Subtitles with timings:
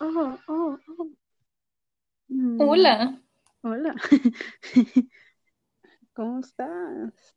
[0.00, 1.10] Oh, oh, oh.
[2.58, 3.22] Hola.
[3.62, 3.94] Hola.
[6.14, 7.36] ¿Cómo estás?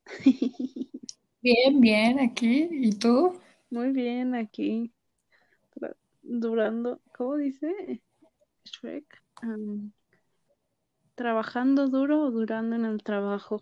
[1.41, 2.67] Bien, bien, aquí.
[2.71, 3.39] ¿Y tú?
[3.70, 4.91] Muy bien, aquí.
[6.21, 8.01] Durando, ¿cómo dice
[8.65, 9.05] Shrek?
[11.15, 13.62] ¿Trabajando duro o durando en el trabajo?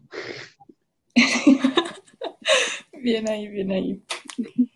[2.93, 4.02] bien ahí, bien ahí.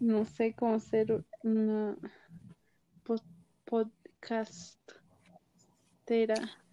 [0.00, 1.96] No sé cómo hacer una
[3.64, 4.74] podcastera.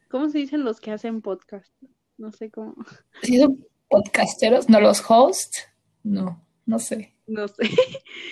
[0.09, 1.71] ¿Cómo se dicen los que hacen podcast?
[2.17, 2.75] No sé cómo.
[3.21, 4.67] ¿Sí son podcasteros?
[4.67, 5.67] ¿No los hosts?
[6.03, 7.15] No, no sé.
[7.27, 7.69] No sé.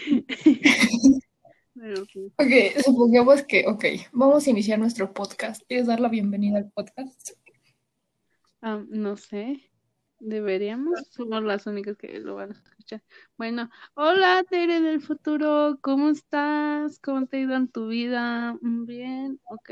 [2.37, 5.61] Ok, supongamos que, ok, vamos a iniciar nuestro podcast.
[5.67, 7.33] ¿Quieres dar la bienvenida al podcast?
[8.63, 9.69] Ah, no sé.
[10.19, 13.03] Deberíamos, somos las únicas que lo van a escuchar.
[13.37, 16.99] Bueno, hola Tere del futuro, ¿cómo estás?
[16.99, 18.53] ¿Cómo te ha ido en tu vida?
[18.61, 19.69] Mm, bien, ok,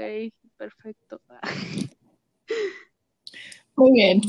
[0.58, 1.22] perfecto.
[3.76, 4.22] Muy bien.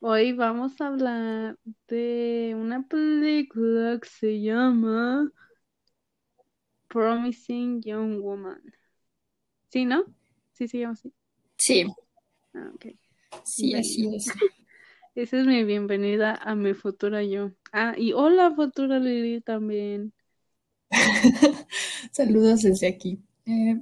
[0.00, 5.30] Hoy vamos a hablar de una película que se llama
[6.88, 8.62] Promising Young Woman.
[9.68, 10.04] ¿Sí, no?
[10.52, 11.12] Sí, se llama así.
[11.56, 11.86] Sí.
[12.54, 12.86] Ah, ok.
[13.44, 14.26] Sí, así es.
[15.14, 17.50] Esa es mi bienvenida a mi futura yo.
[17.70, 20.14] Ah, y hola futura Lili también.
[22.12, 23.18] Saludos desde aquí.
[23.44, 23.78] Eh,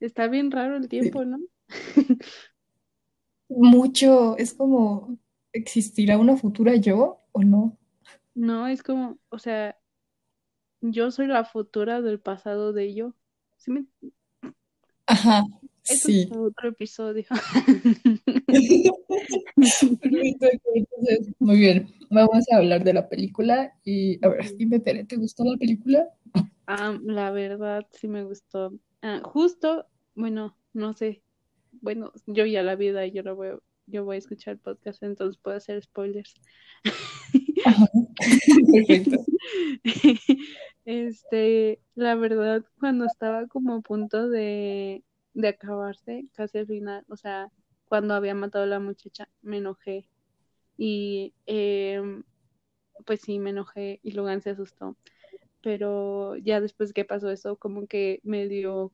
[0.00, 1.38] Está bien raro el tiempo, ¿no?
[3.48, 5.18] Mucho, es como,
[5.54, 7.78] ¿existirá una futura yo o no?
[8.34, 9.78] No, es como, o sea,
[10.82, 13.14] yo soy la futura del pasado de yo.
[13.56, 13.86] ¿Sí me...
[15.06, 15.44] Ajá,
[15.84, 16.28] eso sí.
[16.30, 17.24] Es otro episodio.
[21.38, 25.44] muy bien, vamos a hablar de la película y a ver, dime, Tere, ¿te gustó
[25.44, 26.08] la película?
[26.66, 28.72] Ah, la verdad sí me gustó.
[29.02, 31.22] Ah, justo, bueno, no sé,
[31.80, 33.50] bueno, yo ya la vida yo lo voy,
[33.86, 36.34] yo voy a escuchar el podcast, entonces puedo hacer spoilers.
[38.72, 39.24] Perfecto.
[40.86, 45.02] Este, la verdad, cuando estaba como a punto de,
[45.32, 47.50] de acabarse, casi al final, o sea,
[47.94, 50.08] cuando había matado a la muchacha, me enojé.
[50.76, 52.02] Y eh,
[53.06, 54.96] pues sí, me enojé y Logan se asustó.
[55.62, 58.90] Pero ya después que pasó eso, como que me dio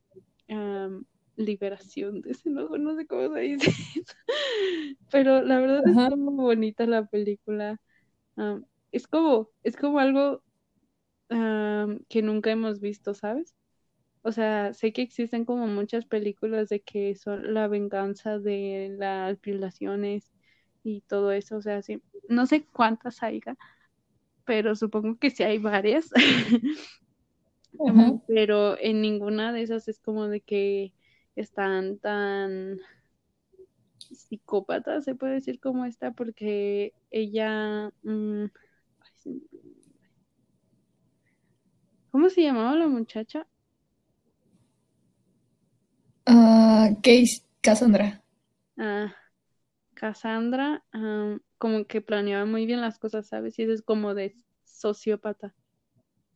[0.50, 1.04] um,
[1.36, 3.72] liberación de ese enojo, no sé cómo se dice.
[5.10, 7.80] Pero la verdad es es muy bonita la película.
[8.36, 10.42] Um, es como, es como algo
[11.30, 13.54] um, que nunca hemos visto, ¿sabes?
[14.22, 19.40] O sea, sé que existen como muchas películas de que son la venganza de las
[19.40, 20.30] violaciones
[20.82, 23.56] y todo eso, o sea, sí, no sé cuántas haya,
[24.44, 26.10] pero supongo que sí hay varias.
[28.26, 30.92] Pero en ninguna de esas es como de que
[31.36, 32.78] están tan
[33.98, 37.90] psicópatas, se puede decir como esta, porque ella...
[38.02, 38.46] Mmm,
[42.10, 43.46] ¿Cómo se llamaba la muchacha?
[46.26, 48.20] Uh, Case, Cassandra.
[48.78, 49.14] Ah,
[49.94, 53.58] Cassandra, um, como que planeaba muy bien las cosas, ¿sabes?
[53.58, 55.54] Y es como de sociópata.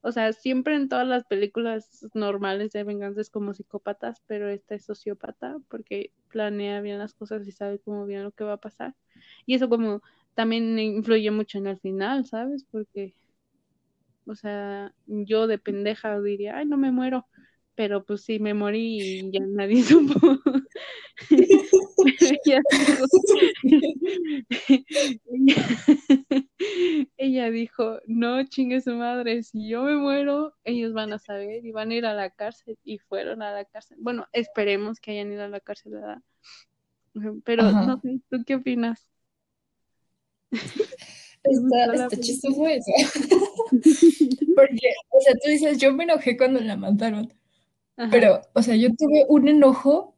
[0.02, 4.74] O sea, siempre en todas las películas normales de venganza es como psicópatas, pero esta
[4.76, 8.58] es sociópata porque planea bien las cosas y sabe cómo bien lo que va a
[8.60, 8.94] pasar.
[9.46, 10.02] Y eso como
[10.34, 12.64] también influye mucho en el final, ¿sabes?
[12.70, 13.14] Porque,
[14.26, 17.26] o sea, yo de pendeja diría, ay, no me muero,
[17.74, 20.14] pero pues sí, me morí y ya nadie supo.
[22.20, 22.60] ella,
[27.16, 31.72] ella, dijo, no chingue su madre, si yo me muero, ellos van a saber y
[31.72, 33.96] van a ir a la cárcel y fueron a la cárcel.
[34.00, 36.18] Bueno, esperemos que hayan ido a la cárcel, ¿verdad?
[37.44, 39.06] Pero no sé, ¿tú qué opinas?
[40.50, 42.90] Está, está chistoso eso.
[44.56, 47.32] Porque, o sea, tú dices, yo me enojé cuando la mataron.
[47.96, 48.10] Ajá.
[48.10, 50.14] Pero, o sea, yo tuve un enojo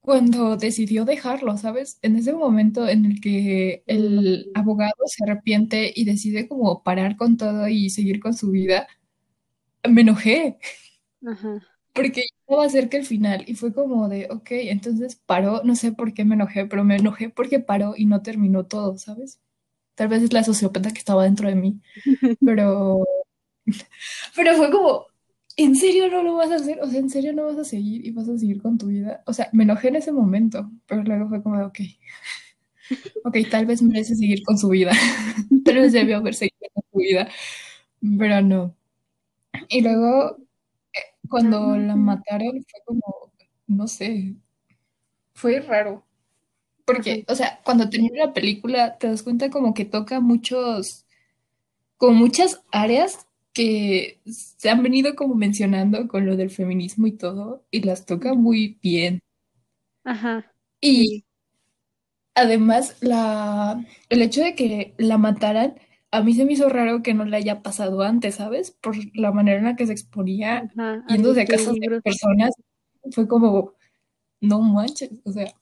[0.00, 1.98] cuando decidió dejarlo, ¿sabes?
[2.02, 7.38] En ese momento en el que el abogado se arrepiente y decide como parar con
[7.38, 8.86] todo y seguir con su vida,
[9.88, 10.58] me enojé.
[11.26, 11.62] Ajá.
[11.94, 16.12] Porque va cerca el final y fue como de, ok, entonces paró, no sé por
[16.12, 19.40] qué me enojé, pero me enojé porque paró y no terminó todo, ¿sabes?
[19.94, 21.80] Tal vez es la sociópata que estaba dentro de mí,
[22.44, 23.04] pero,
[24.36, 25.06] pero fue como,
[25.56, 26.80] ¿en serio no lo vas a hacer?
[26.82, 29.22] O sea, ¿en serio no vas a seguir y vas a seguir con tu vida?
[29.26, 31.78] O sea, me enojé en ese momento, pero luego fue como de, ok,
[33.24, 34.92] ok, tal vez merece seguir con su vida.
[35.64, 36.54] tal vez debió haber seguido
[36.92, 37.28] vida,
[38.18, 38.76] pero no.
[39.68, 40.38] Y luego,
[40.92, 43.32] eh, cuando la mataron, fue como,
[43.66, 44.36] no sé,
[45.34, 46.04] fue raro.
[46.84, 51.06] Porque, o sea, cuando termina la película, te das cuenta como que toca muchos,
[51.96, 57.64] como muchas áreas que se han venido como mencionando con lo del feminismo y todo,
[57.70, 59.20] y las toca muy bien.
[60.04, 60.52] Ajá.
[60.80, 61.24] Y
[62.34, 65.74] además, la, el hecho de que la mataran,
[66.10, 68.72] a mí se me hizo raro que no le haya pasado antes, ¿sabes?
[68.72, 70.70] Por la manera en la que se exponía
[71.08, 72.54] yendo de casa de personas,
[73.12, 73.74] fue como,
[74.40, 75.54] no manches, o sea,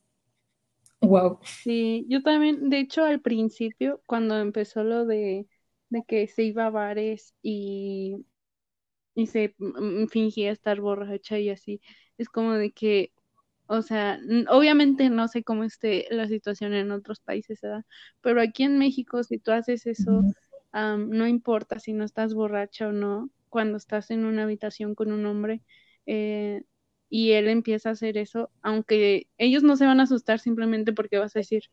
[1.01, 1.39] wow.
[1.43, 5.47] Sí, yo también, de hecho, al principio, cuando empezó lo de,
[5.93, 8.25] de que se iba a bares y,
[9.15, 11.81] y se mm, fingía estar borracha y así,
[12.19, 13.13] es como de que,
[13.67, 14.19] o sea,
[14.51, 17.85] obviamente no sé cómo esté la situación en otros países, ¿verdad?
[18.23, 20.23] Pero aquí en México, si tú haces eso,
[20.73, 25.27] no importa si no estás borracha o no, cuando estás en una habitación con un
[25.27, 25.63] hombre,
[26.07, 26.63] eh,
[27.11, 31.19] y él empieza a hacer eso, aunque ellos no se van a asustar simplemente porque
[31.19, 31.65] vas a decir,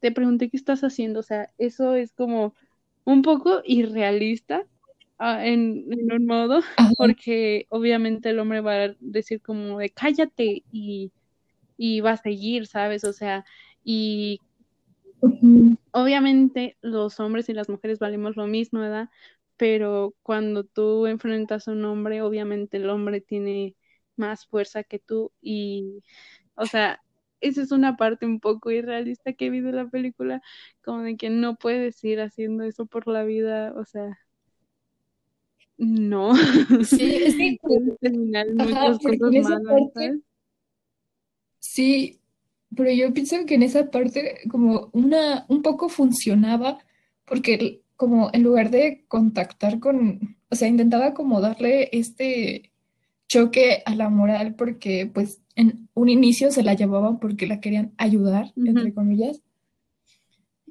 [0.00, 2.54] te pregunté qué estás haciendo, o sea, eso es como
[3.04, 4.64] un poco irrealista
[5.18, 6.60] ah, en, un modo,
[6.98, 11.12] porque obviamente el hombre va a decir como de cállate y,
[11.76, 13.04] y va a seguir, ¿sabes?
[13.04, 13.44] O sea,
[13.84, 14.40] y
[15.92, 19.08] obviamente los hombres y las mujeres valemos lo mismo, ¿verdad?
[19.56, 23.76] Pero cuando tú enfrentas a un hombre, obviamente el hombre tiene
[24.16, 26.02] más fuerza que tú y,
[26.54, 27.02] o sea,
[27.40, 30.42] esa es una parte un poco irrealista que he visto en la película,
[30.82, 34.18] como de que no puedes ir haciendo eso por la vida, o sea,
[35.80, 36.34] no.
[36.84, 37.58] Sí, es que
[38.00, 40.18] terminar muchas cosas malas,
[41.58, 42.20] Sí,
[42.76, 46.78] pero yo pienso que en esa parte como una, un poco funcionaba,
[47.24, 52.69] porque como en lugar de contactar con, o sea, intentaba como darle este
[53.30, 57.92] choque a la moral porque pues en un inicio se la llevaban porque la querían
[57.96, 59.40] ayudar, entre comillas.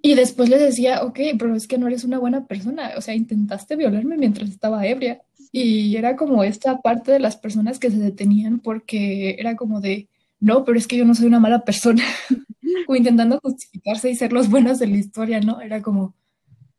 [0.01, 3.15] Y después les decía, ok, pero es que no eres una buena persona, o sea,
[3.15, 5.21] intentaste violarme mientras estaba ebria.
[5.53, 10.09] Y era como esta parte de las personas que se detenían porque era como de,
[10.39, 12.03] no, pero es que yo no soy una mala persona,
[12.87, 15.61] o intentando justificarse y ser los buenos de la historia, ¿no?
[15.61, 16.13] Era como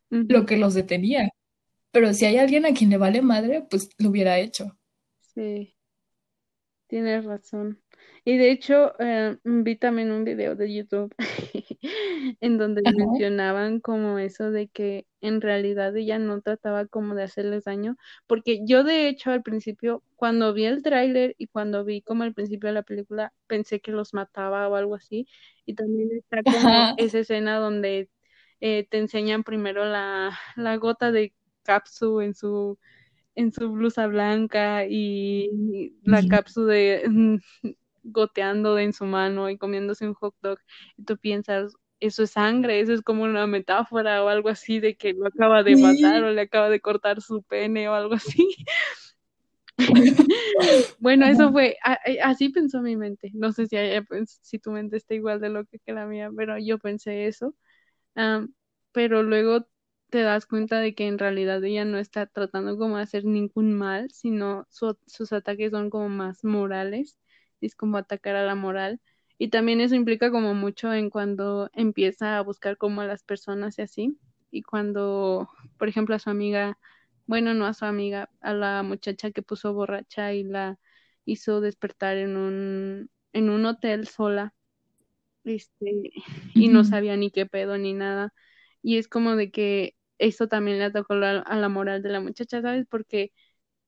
[0.09, 1.31] lo que los detenía.
[1.91, 4.77] Pero si hay alguien a quien le vale madre, pues lo hubiera hecho.
[5.33, 5.75] Sí,
[6.87, 7.81] tienes razón.
[8.25, 11.13] Y de hecho, eh, vi también un video de YouTube
[12.41, 17.63] en donde mencionaban como eso de que en realidad ella no trataba como de hacerles
[17.65, 17.95] daño,
[18.27, 22.33] porque yo de hecho al principio, cuando vi el tráiler y cuando vi como al
[22.33, 25.27] principio de la película, pensé que los mataba o algo así,
[25.65, 28.09] y también está como esa escena donde
[28.59, 32.77] eh, te enseñan primero la, la gota de Capsu en su
[33.35, 37.39] en su blusa blanca y la cápsula de,
[38.03, 40.59] goteando en su mano y comiéndose un hot dog.
[40.97, 44.95] Y tú piensas, eso es sangre, eso es como una metáfora o algo así de
[44.95, 48.55] que lo acaba de matar o le acaba de cortar su pene o algo así.
[50.99, 51.77] bueno, eso fue,
[52.23, 53.31] así pensó mi mente.
[53.33, 53.77] No sé si,
[54.07, 57.55] pues, si tu mente está igual de lo que la mía, pero yo pensé eso.
[58.91, 59.67] pero luego
[60.11, 63.73] te das cuenta de que en realidad ella no está tratando como de hacer ningún
[63.73, 67.17] mal, sino sus ataques son como más morales,
[67.61, 69.01] es como atacar a la moral.
[69.39, 73.79] Y también eso implica como mucho en cuando empieza a buscar como a las personas
[73.79, 74.19] y así.
[74.51, 76.77] Y cuando, por ejemplo, a su amiga,
[77.25, 80.77] bueno, no a su amiga, a la muchacha que puso borracha y la
[81.25, 84.53] hizo despertar en un, en un hotel sola,
[85.43, 86.11] este,
[86.53, 88.33] y no sabía ni qué pedo ni nada.
[88.83, 92.61] Y es como de que eso también le atacó a la moral de la muchacha,
[92.61, 92.85] ¿sabes?
[92.89, 93.33] Porque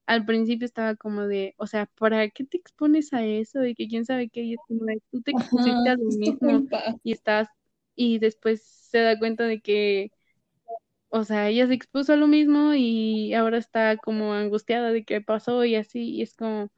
[0.06, 3.64] al principio estaba como de, o sea, ¿para qué te expones a eso?
[3.64, 4.56] Y que quién sabe qué, y
[5.10, 6.68] tú te expusiste a lo mismo
[7.04, 7.48] y estás,
[7.94, 10.10] y después se da cuenta de que,
[11.08, 15.20] o sea, ella se expuso a lo mismo y ahora está como angustiada de qué
[15.20, 16.70] pasó y así, y es como,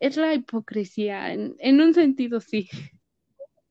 [0.00, 2.68] es la hipocresía, en, en un sentido sí,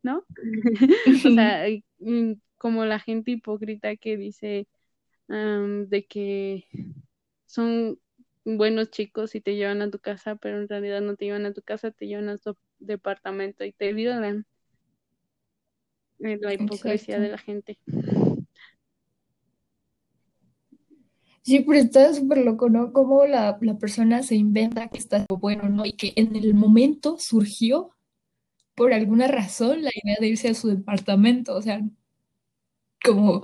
[0.04, 0.24] ¿no?
[1.26, 1.66] o sea,
[2.00, 4.68] mm, como la gente hipócrita que dice,
[5.28, 6.68] de que
[7.46, 8.00] son
[8.46, 11.54] buenos chicos y te llevan a tu casa, pero en realidad no te llevan a
[11.54, 14.46] tu casa, te llevan a tu departamento y te violan.
[16.20, 17.78] la hipocresía de la gente.
[21.42, 22.92] Sí, pero está súper loco, ¿no?
[22.92, 25.86] Cómo la, la, persona se inventa que está bueno, ¿no?
[25.86, 27.92] Y que en el momento surgió,
[28.76, 31.56] por alguna razón, la idea de irse a su departamento.
[31.56, 31.82] O sea,
[33.04, 33.44] como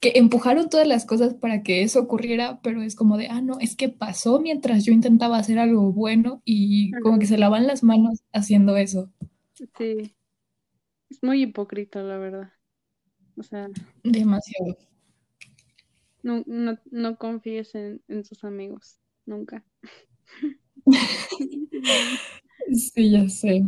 [0.00, 3.58] que empujaron todas las cosas para que eso ocurriera, pero es como de, ah, no,
[3.60, 7.82] es que pasó mientras yo intentaba hacer algo bueno y como que se lavan las
[7.82, 9.10] manos haciendo eso.
[9.76, 10.14] Sí,
[11.10, 12.52] es muy hipócrita, la verdad.
[13.36, 13.68] O sea,
[14.04, 14.76] demasiado.
[16.22, 19.64] No, no, no confíes en, en tus amigos, nunca.
[22.72, 23.64] sí, ya sé.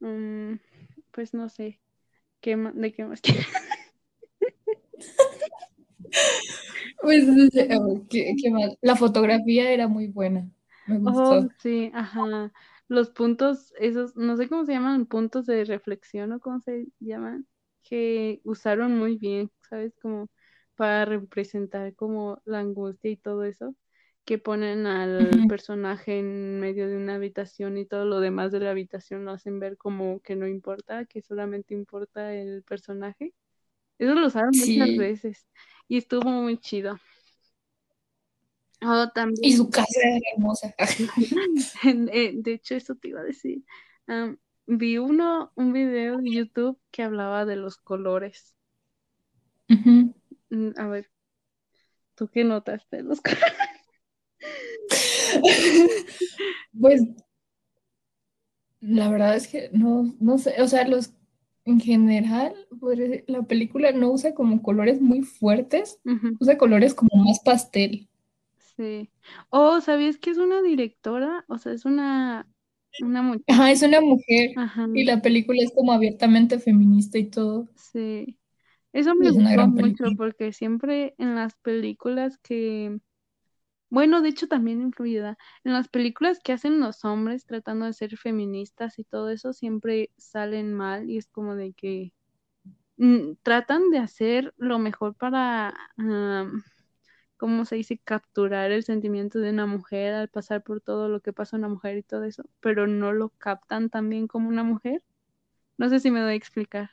[0.00, 0.56] Mm,
[1.12, 1.80] pues no sé.
[2.40, 3.20] ¿Qué ¿De qué más
[7.08, 7.24] Pues
[8.10, 8.34] ¿qué,
[8.82, 10.46] La fotografía era muy buena.
[10.86, 11.36] Me gustó.
[11.40, 12.52] Oh, sí, ajá.
[12.88, 17.46] Los puntos, esos, no sé cómo se llaman, puntos de reflexión o cómo se llaman,
[17.82, 19.94] que usaron muy bien, ¿sabes?
[20.02, 20.28] Como
[20.76, 23.74] para representar como la angustia y todo eso
[24.26, 28.70] que ponen al personaje en medio de una habitación y todo lo demás de la
[28.72, 33.32] habitación lo hacen ver como que no importa, que solamente importa el personaje.
[33.98, 35.46] Eso lo usaron muchas veces
[35.88, 36.98] y estuvo muy chido.
[38.80, 39.44] Oh, también...
[39.44, 40.74] Y su casa era hermosa.
[41.82, 43.64] De hecho, eso te iba a decir.
[44.66, 48.54] vi uno, un video de YouTube que hablaba de los colores.
[49.68, 51.10] Mm, a ver,
[52.14, 53.54] ¿tú qué notaste los colores?
[56.80, 57.02] pues
[58.80, 61.12] la verdad es que no, no sé, o sea, los
[61.70, 62.54] en general,
[63.26, 66.00] la película no usa como colores muy fuertes,
[66.40, 68.08] usa colores como más pastel.
[68.76, 69.10] Sí.
[69.50, 71.44] Oh, ¿sabías que es una directora?
[71.48, 72.48] O sea, es una,
[73.00, 73.42] una mujer.
[73.48, 74.52] Ajá, es una mujer.
[74.94, 77.68] Y la película es como abiertamente feminista y todo.
[77.76, 78.38] Sí.
[78.92, 82.98] Eso me gustó mucho porque siempre en las películas que
[83.90, 85.38] bueno, de hecho también influida.
[85.64, 90.10] En las películas que hacen los hombres tratando de ser feministas y todo eso siempre
[90.18, 92.12] salen mal y es como de que
[92.98, 95.74] mm, tratan de hacer lo mejor para,
[97.36, 101.32] ¿cómo se dice?, capturar el sentimiento de una mujer al pasar por todo lo que
[101.32, 105.02] pasa una mujer y todo eso, pero no lo captan tan bien como una mujer.
[105.78, 106.90] No sé si me doy a explicar.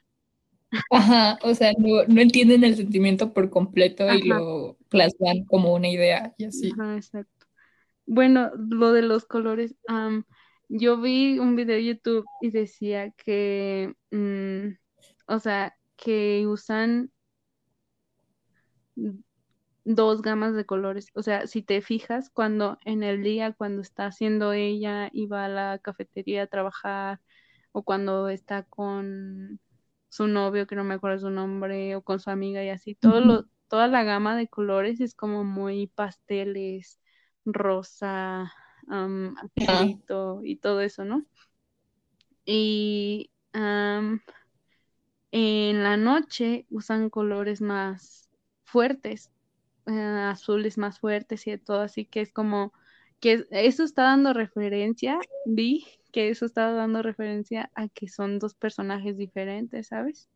[0.91, 6.33] Ajá, o sea, no, entienden el sentimiento por completo y lo plasman como una idea
[6.37, 6.71] y así.
[6.71, 7.45] Ajá, exacto.
[8.05, 9.75] Bueno, lo de los colores,
[10.69, 14.77] yo vi un video de YouTube y decía que, mm,
[15.27, 17.11] o sea, que usan
[19.85, 21.07] dos gamas de colores.
[21.13, 25.45] O sea, si te fijas, cuando en el día, cuando está haciendo ella y va
[25.45, 27.21] a la cafetería a trabajar,
[27.71, 29.59] o cuando está con
[30.15, 32.95] su novio, que no me acuerdo su nombre, o con su amiga y así.
[32.95, 36.99] Todo lo, toda la gama de colores es como muy pasteles,
[37.45, 38.51] rosa,
[38.87, 39.35] um,
[40.43, 41.25] y todo eso, ¿no?
[42.45, 43.29] Y
[45.31, 48.29] en la noche usan colores más
[48.63, 49.31] fuertes,
[49.85, 52.71] eh, azules más fuertes y todo, así que es como
[53.19, 58.55] que eso está dando referencia, vi que eso está dando referencia a que son dos
[58.55, 60.29] personajes diferentes, ¿sabes?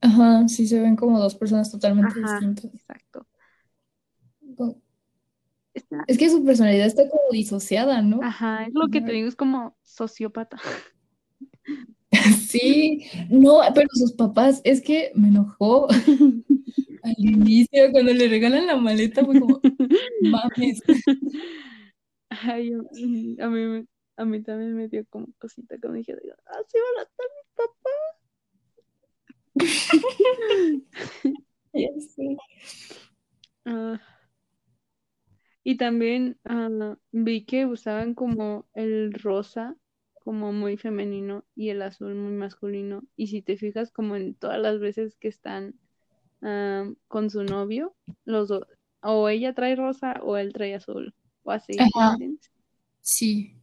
[0.00, 2.72] Ajá, sí se ven como dos personas totalmente distintas.
[2.72, 3.26] Exacto.
[6.06, 8.20] Es que su personalidad está como disociada, ¿no?
[8.22, 10.56] Ajá, es lo que te digo, es como sociópata.
[12.48, 15.86] Sí, no, pero sus papás, es que me enojó
[17.02, 19.60] al inicio cuando le regalan la maleta, fue como,
[20.22, 20.80] mames.
[22.30, 22.72] Ay,
[23.38, 23.86] a mí,
[24.18, 26.12] a mí también me dio como cosita cuando dije,
[26.46, 27.90] ah, sí van a estar mi papá.
[33.70, 34.00] Ah,
[35.62, 39.76] y también ah, vi que usaban como el rosa
[40.14, 43.02] como muy femenino y el azul muy masculino.
[43.14, 45.74] Y si te fijas como en todas las veces que están
[46.40, 47.94] ah, con su novio,
[48.24, 48.64] los dos,
[49.02, 51.74] o ella trae rosa o él trae azul, o así.
[53.02, 53.57] Sí.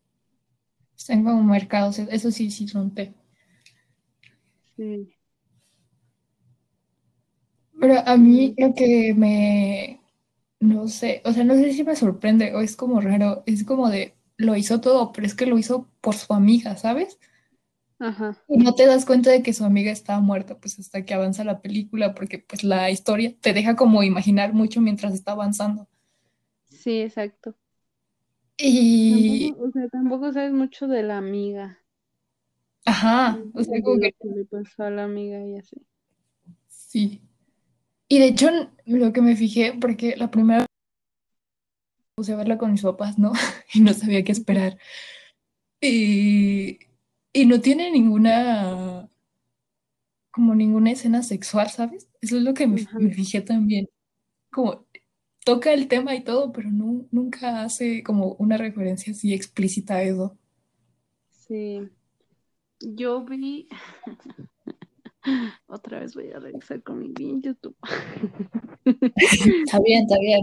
[0.97, 3.13] Están como marcados, eso sí, sí son T.
[4.75, 5.15] Sí.
[7.79, 10.01] Pero a mí lo que me,
[10.59, 13.89] no sé, o sea, no sé si me sorprende o es como raro, es como
[13.89, 17.19] de, lo hizo todo, pero es que lo hizo por su amiga, ¿sabes?
[17.99, 18.35] Ajá.
[18.47, 21.43] Y no te das cuenta de que su amiga está muerta, pues hasta que avanza
[21.43, 25.87] la película, porque pues la historia te deja como imaginar mucho mientras está avanzando.
[26.69, 27.55] Sí, exacto.
[28.57, 29.53] Y...
[29.59, 31.79] o sea, tampoco sabes mucho de la amiga.
[32.85, 34.13] Ajá, o sea, como que...
[34.21, 35.75] le pasó a la amiga y así.
[36.67, 37.21] Sí.
[38.07, 38.49] Y de hecho,
[38.85, 40.67] lo que me fijé, porque la primera vez
[42.15, 43.33] puse a verla con mis papás, ¿no?
[43.73, 44.77] y no sabía qué esperar.
[45.81, 46.79] Y,
[47.33, 49.09] y no tiene ninguna
[50.31, 52.09] como ninguna escena sexual, ¿sabes?
[52.21, 53.87] Eso es lo que me, me fijé también.
[54.51, 54.84] Como
[55.45, 60.03] toca el tema y todo, pero no, nunca hace como una referencia así explícita a
[60.03, 60.37] eso.
[61.29, 61.87] Sí.
[62.81, 63.69] Yo vi.
[65.67, 67.75] Otra vez voy a revisar con mi bien YouTube.
[68.85, 70.41] está bien, está bien.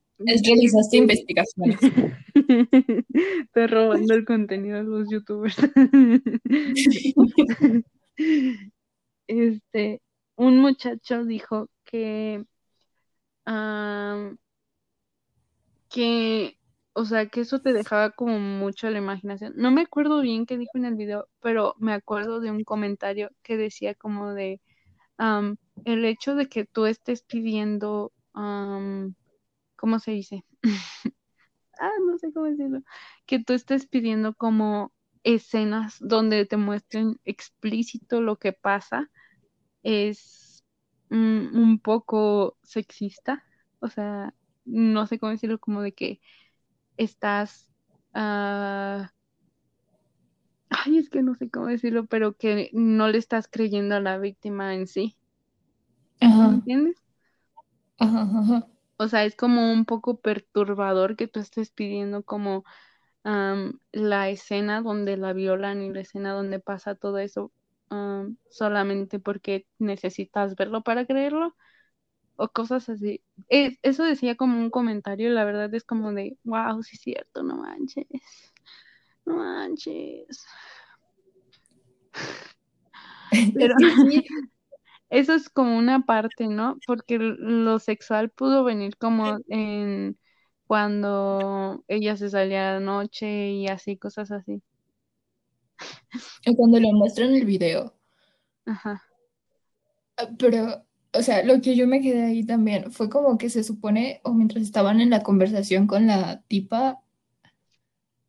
[0.26, 1.78] Es realizaste investigaciones.
[2.34, 5.56] Estoy robando el contenido de los youtubers.
[9.28, 10.02] este,
[10.34, 12.44] un muchacho dijo que,
[15.90, 16.58] que,
[16.92, 19.52] o sea, que eso te dejaba como mucho la imaginación.
[19.56, 23.30] No me acuerdo bien qué dijo en el video, pero me acuerdo de un comentario
[23.42, 24.60] que decía como de
[25.84, 30.44] el hecho de que tú estés pidiendo, ¿cómo se dice?
[31.80, 32.82] ah, no sé cómo decirlo,
[33.26, 34.92] que tú estés pidiendo como
[35.24, 39.10] escenas donde te muestren explícito lo que pasa
[39.82, 40.47] es
[41.10, 43.44] un poco sexista,
[43.80, 44.34] o sea,
[44.64, 46.20] no sé cómo decirlo, como de que
[46.96, 47.70] estás...
[48.14, 49.06] Uh...
[50.70, 54.18] Ay, es que no sé cómo decirlo, pero que no le estás creyendo a la
[54.18, 55.16] víctima en sí.
[56.20, 56.48] Ajá.
[56.48, 57.02] ¿Entiendes?
[57.98, 58.66] Ajá, ajá.
[58.98, 62.64] O sea, es como un poco perturbador que tú estés pidiendo como
[63.92, 67.52] la escena donde la violan y la escena donde pasa todo eso
[68.50, 71.54] solamente porque necesitas verlo para creerlo
[72.36, 73.22] o cosas así.
[73.48, 77.56] eso decía como un comentario, la verdad es como de, wow, sí es cierto, no
[77.56, 78.06] manches,
[79.24, 80.46] no manches.
[83.54, 83.74] Pero
[85.10, 86.78] eso es como una parte, ¿no?
[86.86, 90.18] Porque lo sexual pudo venir como en
[90.66, 94.62] cuando ella se salía de noche y así, cosas así.
[96.56, 97.94] Cuando lo muestran en el video.
[98.66, 99.02] Ajá.
[100.16, 103.64] Ah, pero, o sea, lo que yo me quedé ahí también fue como que se
[103.64, 107.00] supone, o mientras estaban en la conversación con la tipa,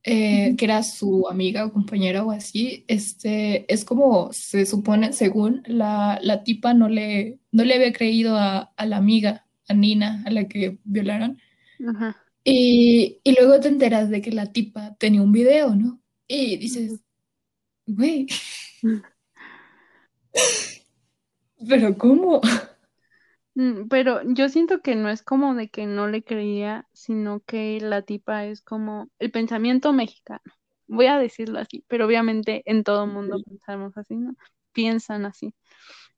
[0.04, 5.62] eh, que era su amiga o compañera o así, este, es como se supone, según
[5.66, 10.24] la, la tipa no le, no le había creído a, a, la amiga, a Nina,
[10.26, 11.40] a la que violaron.
[11.88, 12.18] Ajá.
[12.44, 16.02] Y, y, luego te enteras de que la tipa tenía un video, ¿no?
[16.28, 17.02] Y dices,
[17.89, 18.28] güey,
[21.67, 22.41] pero ¿cómo?
[23.56, 27.80] Mm, pero yo siento que no es como de que no le creía, sino que
[27.82, 30.41] la tipa es como el pensamiento mexicano.
[30.88, 34.36] Voy a decirlo así, pero obviamente en todo mundo pensamos así, ¿no?
[34.71, 35.54] Piensan así,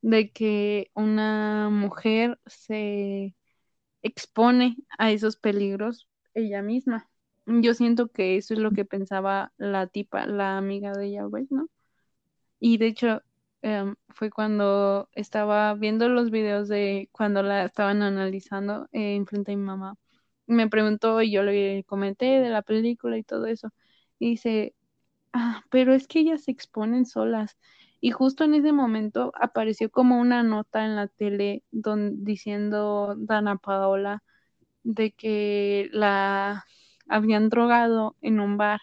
[0.02, 3.34] de que una mujer se
[4.02, 7.11] expone a esos peligros ella misma.
[7.46, 11.68] Yo siento que eso es lo que pensaba la tipa, la amiga de ella, ¿no?
[12.60, 13.22] Y de hecho,
[13.62, 19.52] em, fue cuando estaba viendo los videos de cuando la estaban analizando eh, en frente
[19.52, 19.96] a mi mamá.
[20.46, 23.70] Me preguntó y yo le comenté de la película y todo eso.
[24.18, 24.74] Y dice,
[25.32, 27.58] ah, pero es que ellas se exponen solas.
[28.00, 34.22] Y justo en ese momento apareció como una nota en la tele diciendo Dana Paola
[34.84, 36.64] de que la
[37.12, 38.80] habían drogado en un bar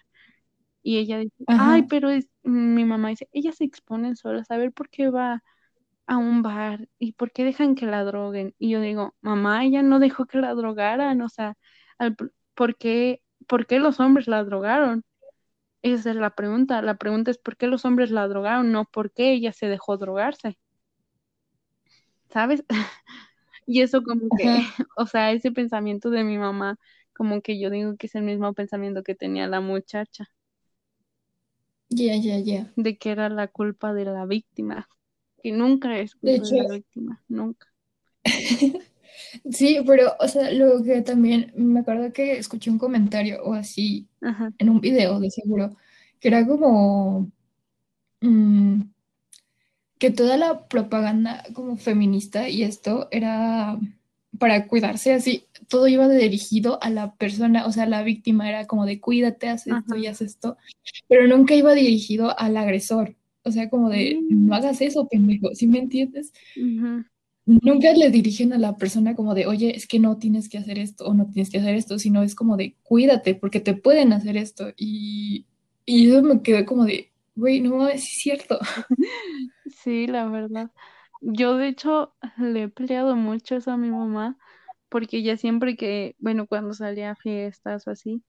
[0.81, 4.71] y ella dice, ay, pero es, mi mamá dice, ella se exponen solas, a ver
[4.71, 5.43] por qué va
[6.07, 8.55] a un bar y por qué dejan que la droguen.
[8.57, 11.55] Y yo digo, mamá, ella no dejó que la drogaran, o sea,
[12.55, 15.03] ¿por, qué, ¿por qué los hombres la drogaron?
[15.81, 16.81] Esa es la pregunta.
[16.81, 19.97] La pregunta es por qué los hombres la drogaron, no por qué ella se dejó
[19.97, 20.57] drogarse.
[22.29, 22.63] ¿Sabes?
[23.67, 24.45] y eso como que,
[24.97, 26.77] o sea, ese pensamiento de mi mamá,
[27.19, 30.29] como que yo digo que es el mismo pensamiento que tenía la muchacha.
[31.89, 32.71] Ya, ya, ya.
[32.77, 34.87] De que era la culpa de la víctima.
[35.43, 37.67] Que nunca es culpa de, la víctima, nunca.
[39.51, 44.07] sí, pero, o sea, lo que también me acuerdo que escuché un comentario o así
[44.57, 45.75] en un video, de seguro,
[46.21, 47.29] que era como
[48.21, 48.83] mm,
[49.97, 53.77] que toda la propaganda como feminista y esto era
[54.37, 58.85] para cuidarse así, todo iba dirigido a la persona, o sea, la víctima era como
[58.85, 60.57] de cuídate, haz esto y haz esto,
[61.07, 64.53] pero nunca iba dirigido al agresor, o sea, como de no mm.
[64.53, 66.31] hagas eso, pendejo, ¿sí me entiendes?
[67.45, 70.77] Nunca le dirigen a la persona como de, oye, es que no tienes que hacer
[70.77, 74.13] esto o no tienes que hacer esto, sino es como de, cuídate, porque te pueden
[74.13, 74.71] hacer esto.
[74.77, 75.45] Y,
[75.83, 78.59] y eso me quedó como de, güey, no, es cierto.
[79.83, 80.71] Sí, la verdad.
[81.21, 84.37] Yo de hecho le he peleado mucho eso a mi mamá,
[84.89, 88.23] porque ella siempre que, bueno, cuando salía a fiestas o así,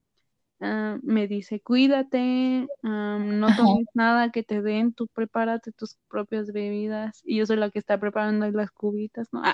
[0.61, 7.21] ah, me dice, cuídate, no tomes nada que te den, tú prepárate tus propias bebidas.
[7.25, 9.43] Y yo soy la que está preparando las cubitas, ¿no?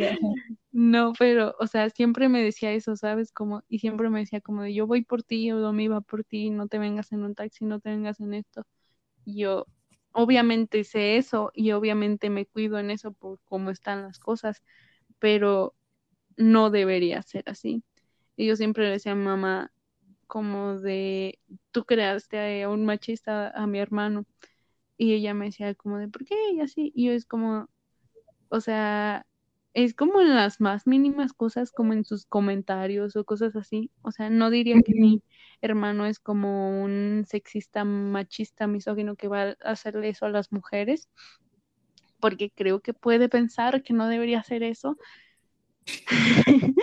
[0.78, 3.32] no, pero, o sea, siempre me decía eso, ¿sabes?
[3.32, 6.24] Como, y siempre me decía como de, yo voy por ti, yo me iba por
[6.24, 8.64] ti, no te vengas en un taxi, no te vengas en esto.
[9.24, 9.66] Y yo,
[10.12, 14.62] obviamente sé eso y obviamente me cuido en eso por cómo están las cosas,
[15.20, 15.74] pero
[16.36, 17.84] no debería ser así.
[18.36, 19.72] Y yo siempre le decía a mamá
[20.28, 21.40] como de,
[21.72, 24.26] tú creaste a un machista a mi hermano.
[24.98, 26.36] Y ella me decía como de, ¿por qué?
[26.54, 26.92] Y así.
[26.94, 27.68] Y yo es como,
[28.50, 29.26] o sea,
[29.84, 33.92] es como en las más mínimas cosas, como en sus comentarios o cosas así.
[34.02, 35.22] O sea, no diría que mi
[35.60, 41.08] hermano es como un sexista, machista, misógino que va a hacerle eso a las mujeres,
[42.18, 44.96] porque creo que puede pensar que no debería hacer eso.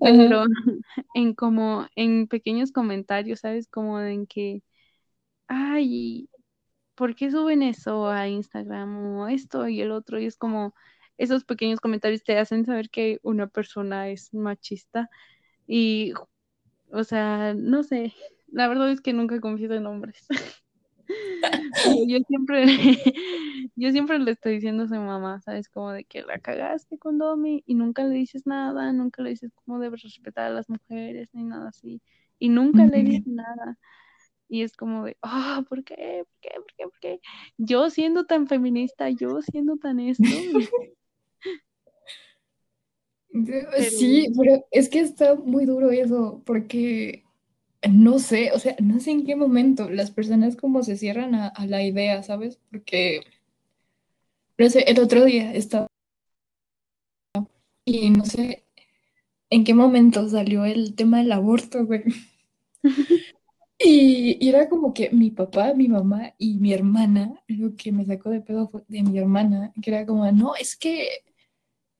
[0.00, 0.44] Pero
[1.14, 3.68] en como en pequeños comentarios, ¿sabes?
[3.68, 4.64] Como en que,
[5.46, 6.28] ay,
[6.96, 10.18] ¿por qué suben eso a Instagram o esto y el otro?
[10.18, 10.74] Y es como,
[11.18, 15.10] esos pequeños comentarios te hacen saber que una persona es machista
[15.66, 16.12] y,
[16.90, 18.14] o sea, no sé,
[18.48, 20.26] la verdad es que nunca confío en hombres.
[22.08, 22.64] yo siempre,
[23.76, 25.68] yo siempre le estoy diciendo a su mamá, ¿sabes?
[25.68, 29.52] Como de que la cagaste con Domi y nunca le dices nada, nunca le dices
[29.54, 32.00] cómo debes respetar a las mujeres ni nada así.
[32.38, 33.78] Y nunca le dices nada.
[34.48, 36.24] Y es como de, ah, ¿por qué?
[36.24, 36.50] ¿Por qué?
[36.54, 36.84] ¿Por qué?
[36.84, 37.20] ¿Por qué?
[37.56, 40.24] Yo siendo tan feminista, yo siendo tan esto.
[43.90, 47.24] Sí, pero es que está muy duro eso, porque
[47.88, 51.52] no sé, o sea, no sé en qué momento las personas como se cierran a,
[51.66, 52.58] la idea, ¿sabes?
[52.70, 53.20] Porque,
[54.58, 55.86] no sé, el otro día estaba
[57.84, 58.64] y no sé
[59.50, 62.04] en qué momento salió el tema del aborto, güey.
[63.78, 68.06] Y, y, era como que mi papá, mi mamá y mi hermana, lo que me
[68.06, 71.25] sacó de pedo fue de mi hermana, que era como, no, es que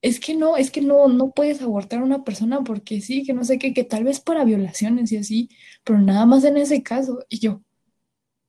[0.07, 3.33] es que no, es que no, no puedes abortar a una persona porque sí, que
[3.33, 5.49] no sé qué, que tal vez para violaciones y así,
[5.83, 7.25] pero nada más en ese caso.
[7.27, 7.61] Y yo,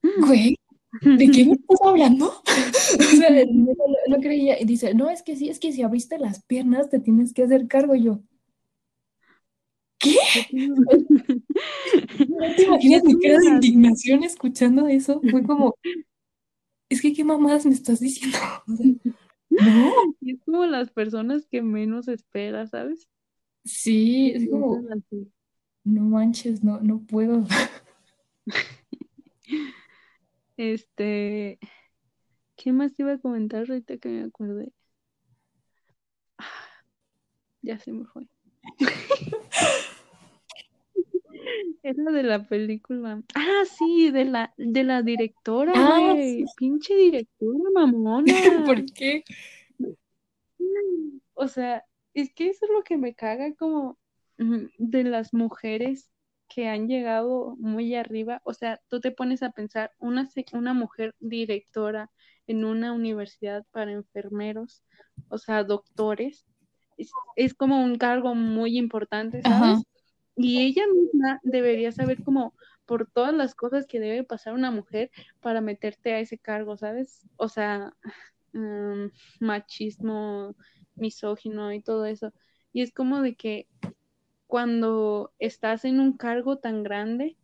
[0.03, 0.27] mm.
[0.27, 0.57] güey,
[1.03, 2.33] ¿de qué me estás hablando?
[3.01, 3.31] o sea,
[4.09, 4.61] no, creía.
[4.61, 7.42] Y dice, no, es que sí, es que si abriste las piernas te tienes que
[7.42, 7.97] hacer cargo.
[7.97, 8.21] Y yo,
[9.99, 10.16] ¿qué?
[12.29, 15.21] ¿No te imaginas mi cara de indignación escuchando eso?
[15.29, 15.75] Fue como,
[16.88, 18.38] es que qué mamás me estás diciendo.
[19.61, 19.92] No.
[20.21, 23.09] Y es como las personas que menos esperas, ¿sabes?
[23.64, 24.83] Sí, es como,
[25.85, 27.44] no manches, no, no puedo.
[30.59, 31.61] Este,
[32.57, 34.73] ¿qué más te iba a comentar ahorita que me acordé?
[37.62, 38.27] Ya se me fue.
[41.88, 43.22] Es la de la película.
[43.35, 46.14] Ah, sí, de la, de la directora, ah,
[46.55, 48.24] Pinche directora, mamona.
[48.66, 49.24] ¿Por qué?
[51.33, 53.98] O sea, es que eso es lo que me caga como
[54.37, 56.11] mm, de las mujeres
[56.46, 58.42] que han llegado muy arriba.
[58.44, 62.11] O sea, tú te pones a pensar, una, una mujer directora
[62.46, 64.83] en una universidad para enfermeros,
[65.31, 66.44] o sea, doctores,
[67.35, 69.88] es, como un cargo muy importante, ¿sabes?
[70.38, 72.55] Y ella misma debería saber como
[72.87, 77.27] por todas las cosas que debe pasar una mujer para meterte a ese cargo, ¿sabes?
[77.37, 77.92] O sea,
[78.53, 79.07] mm,
[79.40, 80.55] machismo,
[80.94, 82.33] misógino y todo eso.
[82.72, 83.66] Y es como de que
[84.46, 87.37] cuando estás en un cargo tan grande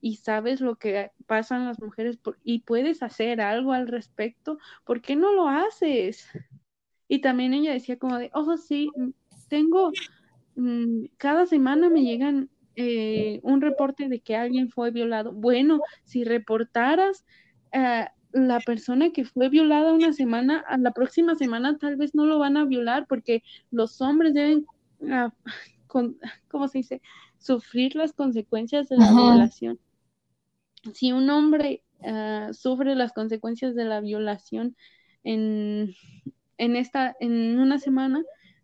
[0.00, 5.16] y sabes lo que pasan las mujeres y puedes hacer algo al respecto, ¿por qué
[5.16, 6.26] no lo haces?
[7.08, 8.90] Y también ella decía como de, oh, sí,
[9.48, 9.92] tengo
[11.16, 15.32] cada semana me llegan eh, un reporte de que alguien fue violado.
[15.32, 17.24] Bueno, si reportaras
[17.72, 22.26] a la persona que fue violada una semana, a la próxima semana tal vez no
[22.26, 24.66] lo van a violar porque los hombres deben,
[25.10, 25.32] ah,
[26.48, 27.02] ¿cómo se dice?,
[27.38, 29.78] sufrir las consecuencias de la violación.
[30.94, 34.76] Si un hombre ah, sufre las consecuencias de la violación
[35.24, 35.94] en,
[36.56, 38.22] en, esta, en una semana,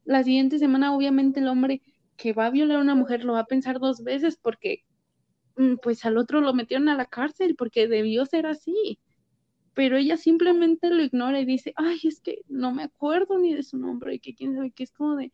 [0.08, 1.82] la siguiente semana obviamente el hombre
[2.16, 4.84] que va a violar a una mujer lo va a pensar dos veces porque
[5.56, 8.98] mm, pues al otro lo metieron a la cárcel porque debió ser así.
[9.74, 13.62] Pero ella simplemente lo ignora y dice, ay, es que no me acuerdo ni de
[13.62, 15.30] su nombre y que quién sabe qué es como de,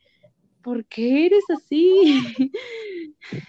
[0.61, 2.03] ¿por qué eres así?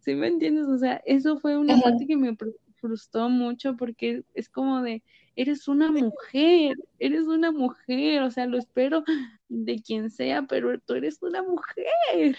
[0.00, 0.66] ¿Sí me entiendes?
[0.66, 2.36] O sea, eso fue una parte que me,
[2.74, 5.02] frustró mucho porque es como de,
[5.34, 9.02] eres una mujer, eres una mujer, o sea, lo espero
[9.50, 12.36] de quien sea, pero tú eres una mujer.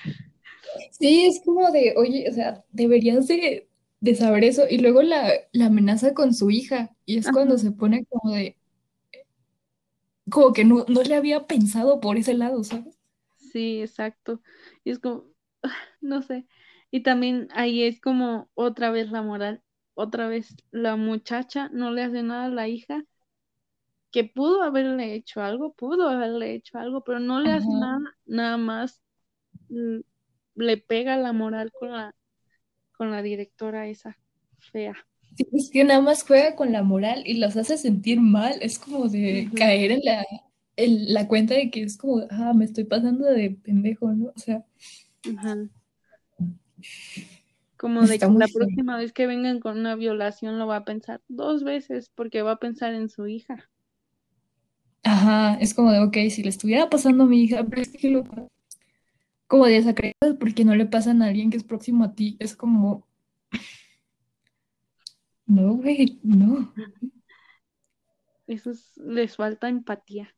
[0.92, 3.68] Sí, es como de, oye, o sea, deberías de,
[4.16, 4.64] saber eso.
[4.70, 5.32] Y luego la,
[5.64, 8.58] amenaza con su hija, y es cuando se pone como de,
[10.30, 12.98] como que no, no le había pensado por ese lado, ¿sabes?
[13.36, 14.42] Sí, exacto.
[14.84, 15.26] Y es como,
[16.02, 16.48] no sé.
[16.90, 19.62] Y también ahí es como otra vez la moral,
[19.94, 23.06] otra vez la muchacha no le hace nada a la hija,
[24.12, 28.58] que pudo haberle hecho algo, pudo haberle hecho algo, pero no le hace nada, nada
[28.58, 29.02] más
[29.70, 32.14] le pega la moral con la,
[32.98, 34.18] con la directora esa
[34.60, 34.96] fea.
[35.36, 38.78] Sí, es que nada más juega con la moral y los hace sentir mal, es
[38.78, 40.26] como de caer en la,
[40.76, 44.34] en la cuenta de que es como, ah, me estoy pasando de pendejo, ¿no?
[44.36, 44.66] O sea.
[47.78, 51.22] Como de que la próxima vez que vengan con una violación lo va a pensar
[51.30, 53.71] dos veces porque va a pensar en su hija.
[55.04, 58.10] Ajá, es como de, ok, si le estuviera pasando a mi hija, pero es que
[58.10, 58.24] lo
[59.48, 62.38] como desacreditas porque no le pasa a alguien que es próximo a ti.
[62.40, 63.06] Es como,
[65.46, 66.74] no, güey, no.
[68.48, 70.34] Eso les falta empatía.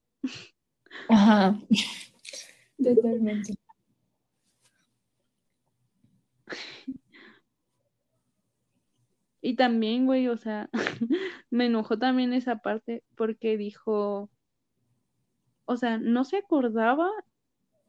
[1.09, 1.59] Ajá,
[2.83, 3.53] totalmente.
[9.41, 10.69] Y también, güey, o sea,
[11.51, 14.31] me enojó también esa parte porque dijo,
[15.65, 17.09] o sea, no se acordaba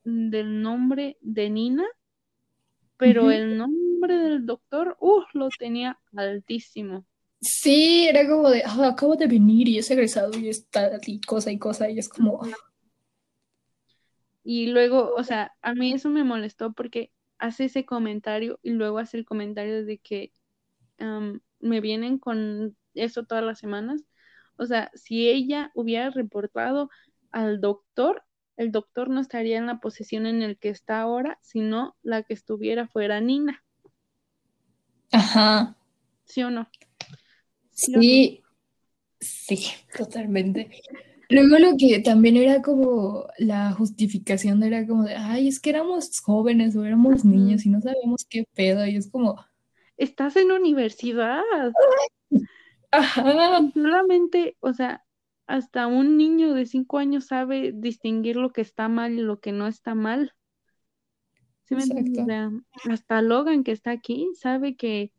[0.05, 1.85] del nombre de Nina,
[2.97, 7.05] pero el nombre del doctor, uh, lo tenía altísimo.
[7.41, 11.51] Sí, era como de, ah, acabo de venir y es egresado y está y cosa
[11.53, 12.41] y cosa, y es como...
[14.43, 18.99] Y luego, o sea, a mí eso me molestó porque hace ese comentario y luego
[18.99, 20.33] hace el comentario de que
[21.61, 24.03] me vienen con eso todas las semanas.
[24.57, 26.91] O sea, si ella hubiera reportado
[27.35, 28.23] al doctor,
[28.57, 32.33] el doctor no estaría en la posición en el que está ahora, sino la que
[32.33, 33.65] estuviera fuera Nina.
[35.11, 35.77] Ajá.
[36.25, 36.69] ¿Sí o no?
[37.71, 38.43] Sí,
[39.21, 39.67] sí,
[39.97, 40.71] totalmente.
[41.29, 46.21] Luego lo que también era como la justificación era como de, ay, es que éramos
[46.21, 48.87] jóvenes o éramos niños y no sabíamos qué pedo.
[48.87, 49.45] Y es como...
[49.97, 51.43] Estás en universidad.
[52.93, 53.73] Ajá.
[53.75, 55.04] Solamente, o sea,
[55.47, 59.53] hasta un niño de cinco años sabe distinguir lo que está mal y lo que
[59.53, 60.33] no está mal.
[61.65, 61.75] ¿Sí
[62.91, 65.13] hasta Logan que está aquí sabe que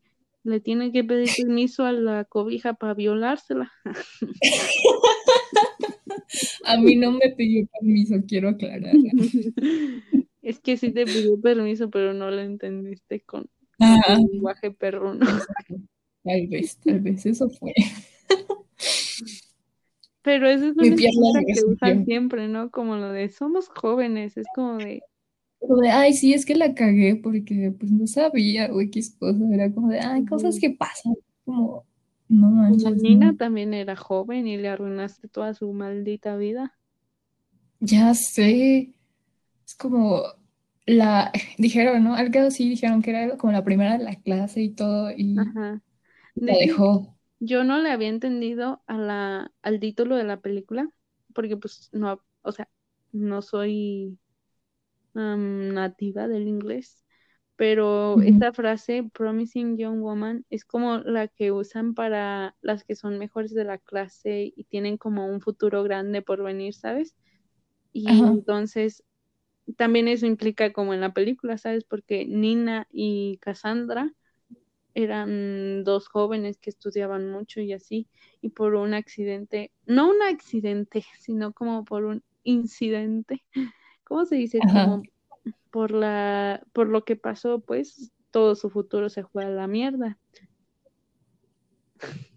[0.46, 3.72] le tiene que pedir permiso a la cobija para violársela.
[6.64, 8.94] a mí no me pidió permiso, quiero aclarar.
[10.42, 15.26] es que sí te pidió permiso, pero no lo entendiste con el lenguaje perruno.
[16.22, 17.74] Tal vez, tal vez eso fue.
[20.26, 22.72] Pero eso es una cosa que usan siempre, ¿no?
[22.72, 25.00] Como lo de somos jóvenes, es como de...
[25.60, 29.38] Como de, ay, sí, es que la cagué porque pues no sabía o X cosa,
[29.52, 31.86] era como de, ay, cosas que pasan, como,
[32.28, 32.82] no manches.
[32.82, 36.76] Como Nina también era joven y le arruinaste toda su maldita vida.
[37.78, 38.96] Ya sé,
[39.64, 40.24] es como
[40.86, 42.16] la, dijeron, ¿no?
[42.16, 45.80] Algo así dijeron que era como la primera de la clase y todo y la
[46.34, 50.90] dejó yo no le había entendido a la, al título de la película,
[51.34, 52.68] porque pues no, o sea,
[53.12, 54.18] no soy
[55.14, 57.02] nativa del inglés,
[57.56, 63.18] pero esta frase, Promising Young Woman, es como la que usan para las que son
[63.18, 67.16] mejores de la clase y tienen como un futuro grande por venir, ¿sabes?
[67.92, 69.04] Y entonces
[69.76, 71.84] también eso implica como en la película, ¿sabes?
[71.84, 74.12] Porque Nina y Cassandra
[74.96, 78.08] eran dos jóvenes que estudiaban mucho y así,
[78.40, 83.44] y por un accidente, no un accidente, sino como por un incidente,
[84.04, 84.58] ¿cómo se dice?
[84.58, 85.02] Como
[85.70, 90.18] por la, por lo que pasó, pues todo su futuro se fue a la mierda.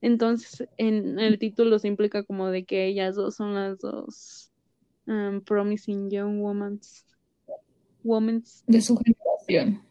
[0.00, 4.50] Entonces, en el título se implica como de que ellas dos son las dos
[5.06, 6.80] um, promising young women.
[8.66, 9.82] De su generación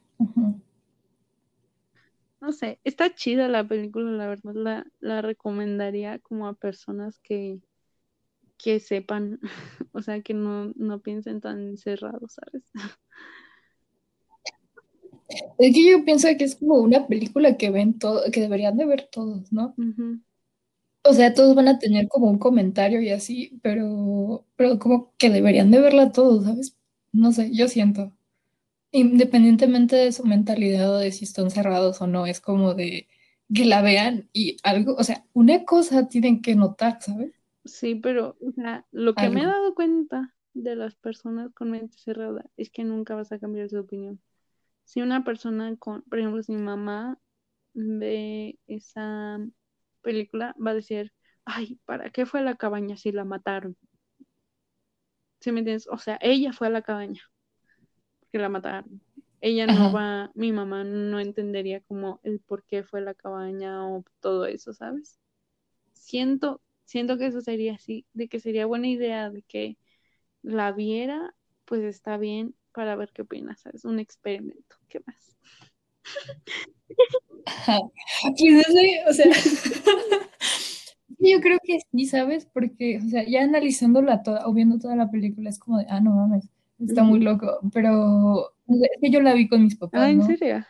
[2.42, 7.60] no sé, está chida la película, la verdad la, la recomendaría como a personas que,
[8.58, 9.40] que sepan,
[9.94, 12.64] o sea, que no, no piensen tan encerrados, ¿sabes?
[15.58, 18.86] Es que yo pienso que es como una película que ven todo, que deberían de
[18.86, 19.74] ver todos, ¿no?
[21.04, 25.30] O sea, todos van a tener como un comentario y así, pero, pero como que
[25.30, 26.78] deberían de verla todos, ¿sabes?
[27.14, 28.12] No sé, yo siento.
[28.94, 33.08] Independientemente de su mentalidad o de si están cerrados o no, es como de
[33.54, 37.32] que la vean y algo, o sea, una cosa tienen que notar, ¿sabes?
[37.66, 41.98] Sí, pero, o sea, lo que me he dado cuenta de las personas con mente
[41.98, 44.22] cerrada es que nunca vas a cambiar su opinión.
[44.86, 47.20] Si una persona con, por ejemplo, si mi mamá
[47.74, 49.40] ve esa
[50.02, 51.14] película, va a decir,
[51.46, 53.78] ay, ¿para qué fue a la cabaña si la mataron?
[55.42, 55.88] ¿Sí me entiendes?
[55.92, 57.22] O sea, ella fue a la cabaña
[58.32, 59.02] que la mataron.
[59.42, 64.04] Ella no va, mi mamá no entendería como el por qué fue la cabaña o
[64.20, 65.20] todo eso, ¿sabes?
[65.94, 69.78] Siento, siento que eso sería así, de que sería buena idea de que
[70.44, 71.34] la viera,
[71.66, 73.84] pues está bien para ver qué opina, ¿sabes?
[73.84, 75.36] Un experimento, ¿qué más?
[78.22, 79.26] Pues sé, o sea,
[81.20, 82.46] yo creo que sí, ¿sabes?
[82.46, 86.00] Porque, o sea, ya analizándola toda o viendo toda la película es como de, ah,
[86.00, 86.50] no mames,
[86.86, 90.02] está muy loco, pero es que yo la vi con mis papás.
[90.02, 90.66] Ah, ¿en serio?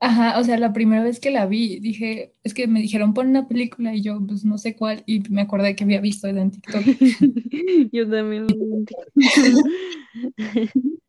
[0.00, 3.28] Ajá, o sea, la primera vez que la vi, dije, es que me dijeron pon
[3.28, 6.52] una película y yo, pues no sé cuál, y me acordé que había visto en
[6.52, 6.82] TikTok.
[7.92, 8.46] yo también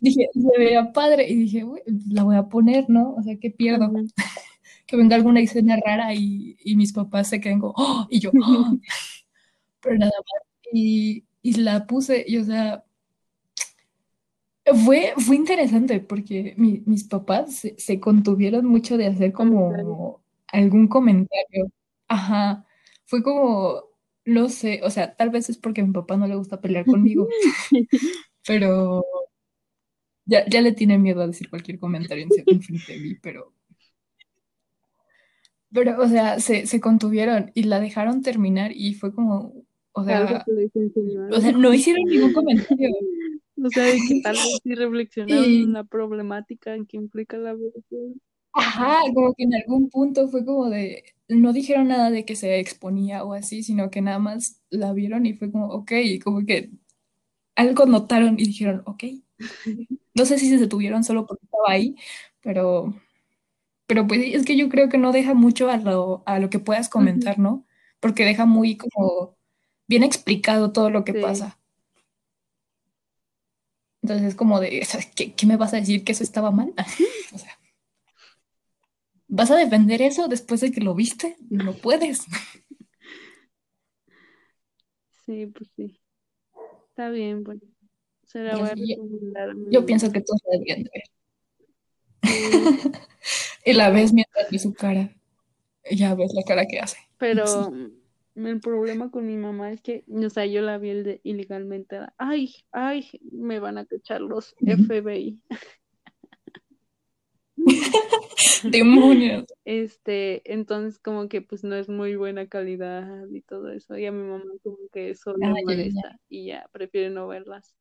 [0.00, 1.64] dije, se veía padre, y dije,
[2.08, 3.14] la voy a poner, ¿no?
[3.14, 3.88] O sea, ¿qué pierdo?
[4.86, 8.06] que venga alguna escena rara y, mis papás se queden como, ¡oh!
[8.10, 8.76] Y yo, ¡oh!
[9.80, 10.42] Pero nada más.
[10.72, 12.84] Y, y la puse, y o sea,
[14.84, 21.70] fue, fue interesante porque mis papás se, contuvieron mucho de hacer como algún comentario.
[22.08, 22.66] Ajá,
[23.04, 23.80] fue como,
[24.24, 26.84] no sé, o sea, tal vez es porque a mi papá no le gusta pelear
[26.84, 27.28] conmigo,
[28.46, 29.04] pero
[30.24, 33.52] ya, ya le tiene miedo a decir cualquier comentario en, frente de mí, pero...
[35.72, 39.65] Pero, o sea, se, se contuvieron y la dejaron terminar y fue como,
[39.98, 40.44] o sea,
[41.30, 42.90] o sea, no hicieron ningún comentario.
[43.58, 47.54] O sea, de que tal vez sí reflexionaron en la problemática en que implica la
[47.54, 48.20] violación.
[48.52, 52.60] Ajá, como que en algún punto fue como de, no dijeron nada de que se
[52.60, 55.90] exponía o así, sino que nada más la vieron y fue como, ok,
[56.22, 56.68] como que
[57.54, 59.04] algo notaron y dijeron, ok.
[60.14, 61.96] No sé si se detuvieron solo porque estaba ahí,
[62.42, 62.94] pero,
[63.86, 66.58] pero pues es que yo creo que no deja mucho a lo, a lo que
[66.58, 67.66] puedas comentar, ¿no?
[68.00, 69.35] Porque deja muy como
[69.86, 71.58] bien explicado todo lo que pasa.
[74.02, 76.72] Entonces es como de, ¿qué, ¿qué, me vas a decir que eso estaba mal?
[77.34, 77.58] o sea,
[79.26, 81.36] ¿vas a defender eso después de que lo viste?
[81.50, 82.26] No puedes.
[85.26, 86.00] Sí, pues sí.
[86.90, 87.60] Está bien, bueno.
[88.28, 89.56] Se la voy a recomendar.
[89.72, 91.02] Yo, pienso que todos la deberían de ver.
[93.64, 95.12] y la ves mientras vi su cara.
[95.90, 96.98] Ya ves la cara que hace.
[97.18, 97.44] Pero
[98.36, 101.98] el problema con mi mamá es que, o sea, yo la vi el ilegalmente.
[102.18, 105.40] Ay, ay, me van a cachar los FBI.
[108.70, 109.46] Demonios.
[109.64, 113.96] Este, entonces como que pues no es muy buena calidad y todo eso.
[113.96, 117.74] Y a mi mamá como que eso le molesta y ya prefiere no verlas.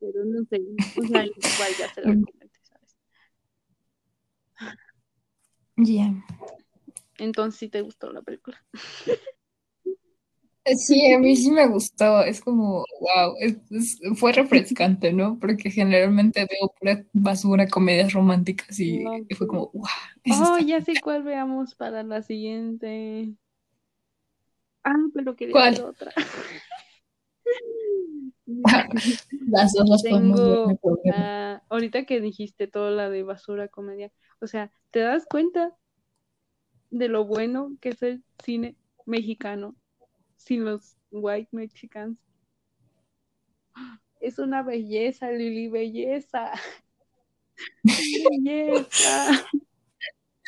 [0.00, 0.60] Pero no sé,
[0.98, 2.96] o sea, igual ya se la comenté, ¿sabes?
[5.76, 6.12] Ya.
[7.18, 8.62] Entonces sí te gustó la película.
[10.74, 13.36] Sí, a mí sí me gustó, es como, wow,
[14.16, 15.38] fue refrescante, ¿no?
[15.38, 19.04] Porque generalmente veo pura basura, comedias románticas y,
[19.36, 19.84] fue como, wow.
[20.28, 23.36] Oh, ya sé cuál veamos para la siguiente.
[24.82, 25.80] Ah, pero quería ¿Cuál?
[25.82, 26.12] otra.
[29.46, 31.60] las dos las podemos ver.
[31.68, 35.76] ahorita que dijiste todo la de basura, comedia, o sea, ¿te das cuenta
[36.98, 39.74] de lo bueno que es el cine mexicano
[40.36, 42.18] sin los white mexicans.
[44.20, 46.52] Es una belleza, Lili, belleza.
[47.82, 49.46] belleza.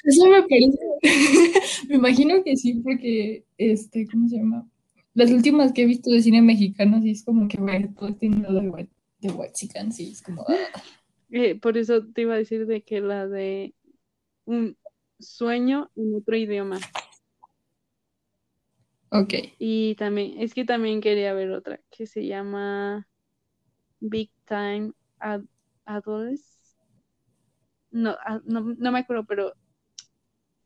[0.04, 0.78] Eso me parece.
[1.88, 4.68] me imagino que sí, porque, este, ¿cómo se llama?
[5.14, 8.28] Las últimas que he visto de cine mexicano, sí es como que, ver todo este
[8.28, 10.42] de white, de white chicken, sí, es como.
[10.48, 10.82] Ah.
[11.30, 13.74] Eh, por eso te iba a decir de que la de
[14.46, 14.77] un
[15.18, 16.78] sueño en otro idioma.
[19.10, 19.34] Ok.
[19.58, 23.08] Y también, es que también quería ver otra que se llama
[24.00, 25.42] Big Time Ad
[27.90, 29.54] No, no, no me acuerdo, pero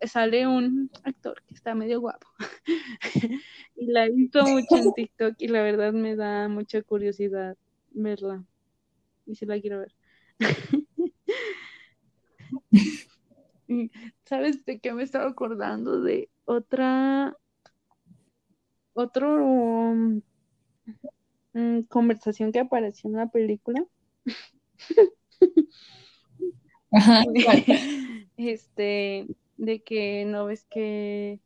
[0.00, 2.26] sale un actor que está medio guapo.
[3.76, 7.56] y la he visto mucho en TikTok y la verdad me da mucha curiosidad
[7.90, 8.44] verla.
[9.26, 9.94] Y si la quiero ver.
[14.24, 16.00] ¿Sabes de qué me estaba acordando?
[16.00, 17.36] De otra
[18.94, 20.20] otro um,
[21.54, 23.84] mm, conversación que apareció en la película.
[28.36, 31.40] este, de que no ves que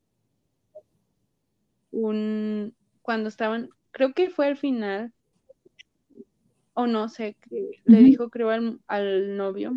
[1.93, 5.13] un, cuando estaban, creo que fue al final,
[6.75, 9.73] o no sé, que le dijo, creo, al, novio,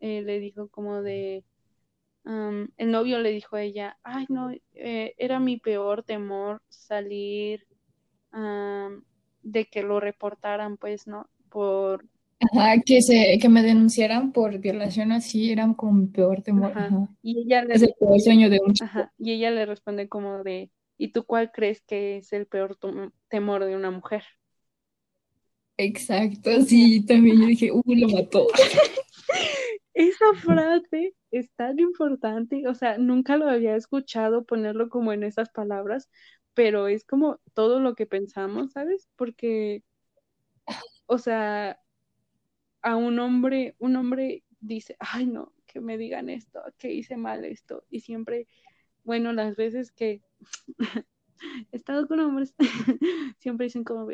[0.00, 1.44] eh, le dijo como de,
[2.24, 7.66] el novio le dijo a ella, ay, no, eh, era mi peor temor salir
[9.42, 11.28] de que lo reportaran, pues, ¿no?
[11.48, 12.06] Por...
[12.40, 16.72] Ajá, que, se, que me denunciaran por violación así, eran como mi peor temor.
[17.22, 17.74] Y ella le...
[17.74, 19.12] Es el peor sueño de un Ajá.
[19.18, 22.78] Y ella le responde como de, ¿y tú cuál crees que es el peor
[23.28, 24.22] temor de una mujer?
[25.76, 28.46] Exacto, sí, también yo dije, uy, lo mató.
[29.94, 35.50] Esa frase es tan importante, o sea, nunca lo había escuchado ponerlo como en esas
[35.50, 36.10] palabras,
[36.54, 39.08] pero es como todo lo que pensamos, ¿sabes?
[39.16, 39.82] Porque,
[41.06, 41.78] o sea,
[42.82, 47.44] a un hombre, un hombre dice, ay no, que me digan esto, que hice mal
[47.44, 48.48] esto, y siempre,
[49.04, 50.22] bueno, las veces que
[51.72, 52.54] he estado con hombres,
[53.38, 54.08] siempre dicen como,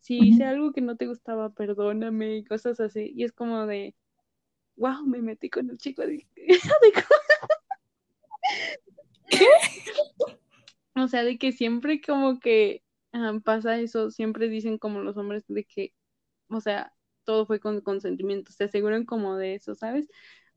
[0.00, 3.94] si hice algo que no te gustaba, perdóname y cosas así, y es como de,
[4.76, 6.26] wow, me metí con el chico de...
[9.28, 9.46] ¿Qué?
[10.96, 12.84] O sea, de que siempre como que
[13.42, 15.92] pasa eso, siempre dicen como los hombres de que,
[16.48, 16.92] o sea,
[17.24, 20.08] todo fue con consentimiento, se aseguran como de eso, ¿sabes?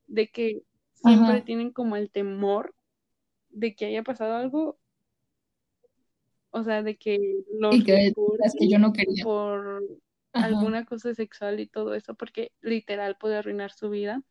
[0.06, 0.62] De que
[0.94, 2.76] siempre tienen como el temor
[3.50, 4.80] de que haya pasado algo,
[6.52, 7.18] o sea, de que
[7.60, 8.14] los y que,
[8.60, 9.24] que yo no quería.
[9.24, 9.84] por
[10.34, 14.22] alguna cosa sexual y todo eso, porque literal puede arruinar su vida,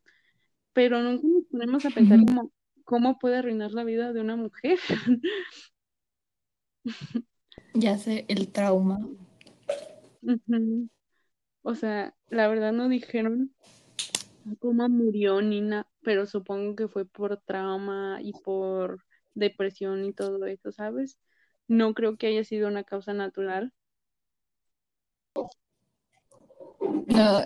[0.73, 2.51] pero nunca nos ponemos a pensar como
[2.83, 4.79] cómo puede arruinar la vida de una mujer.
[7.73, 8.99] Ya sé, el trauma.
[11.61, 13.53] O sea, la verdad no dijeron
[14.59, 20.71] cómo murió Nina, pero supongo que fue por trauma y por depresión y todo eso,
[20.71, 21.19] ¿sabes?
[21.67, 23.73] No creo que haya sido una causa natural.
[27.07, 27.43] No,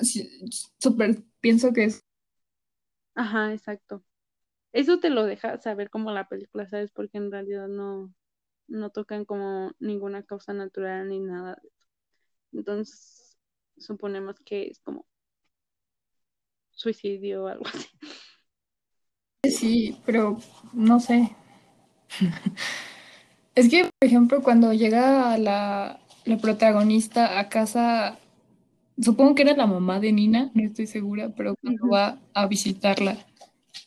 [0.80, 2.04] súper pienso que es.
[3.16, 4.04] Ajá, exacto.
[4.74, 6.92] Eso te lo deja saber como la película, ¿sabes?
[6.92, 8.14] Porque en realidad no,
[8.68, 11.88] no tocan como ninguna causa natural ni nada de eso.
[12.54, 13.38] Entonces,
[13.78, 15.06] suponemos que es como
[16.72, 17.88] suicidio o algo así.
[19.44, 20.38] Sí, pero
[20.74, 21.36] no sé.
[23.56, 28.20] es que, por ejemplo, cuando llega la, la protagonista a casa,
[29.02, 33.18] supongo que era la mamá de Nina, no estoy segura, pero cuando va a visitarla,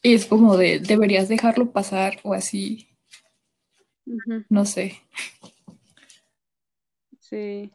[0.02, 2.88] es como de, deberías dejarlo pasar o así.
[4.48, 5.00] No sé.
[7.20, 7.72] Sí.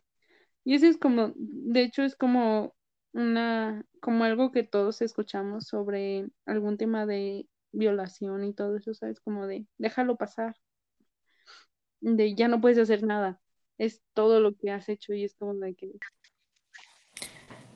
[0.63, 2.75] Y eso es como, de hecho es como
[3.13, 9.19] una, como algo que todos escuchamos sobre algún tema de violación y todo eso, ¿sabes?
[9.19, 10.55] Como de, déjalo pasar.
[12.01, 13.41] De ya no puedes hacer nada.
[13.77, 15.91] Es todo lo que has hecho y es como de que...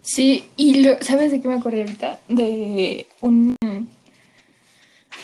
[0.03, 2.19] Sí, y ¿sabes de qué me acordé ahorita?
[2.27, 3.57] De un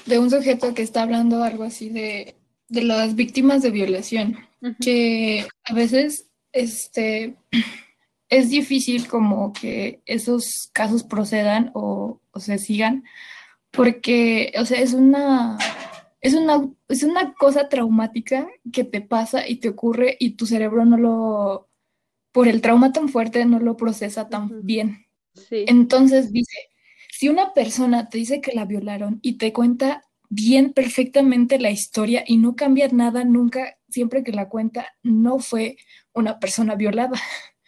[0.07, 4.37] de un sujeto que está hablando algo así de de las víctimas de violación,
[4.79, 7.35] que a veces este,
[8.29, 13.03] es difícil como que esos casos procedan o, se sigan,
[13.71, 15.57] porque, o sea, es una,
[16.21, 20.85] es una, es una cosa traumática que te pasa y te ocurre y tu cerebro
[20.85, 21.68] no lo,
[22.31, 25.05] por el trauma tan fuerte, no lo procesa tan bien.
[25.51, 26.57] Entonces dice,
[27.11, 32.23] si una persona te dice que la violaron y te cuenta bien perfectamente la historia
[32.25, 35.77] y no cambia nada nunca, siempre que la cuenta, no fue
[36.13, 37.19] una persona violada.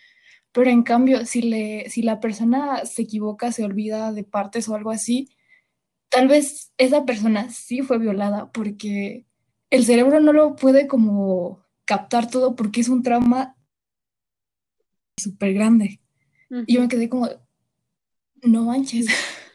[0.51, 4.75] Pero en cambio, si, le, si la persona se equivoca, se olvida de partes o
[4.75, 5.29] algo así,
[6.09, 9.25] tal vez esa persona sí fue violada porque
[9.69, 13.55] el cerebro no lo puede como captar todo porque es un trauma
[15.17, 15.99] súper grande.
[16.67, 17.29] Y yo me quedé como,
[18.43, 19.07] no manches.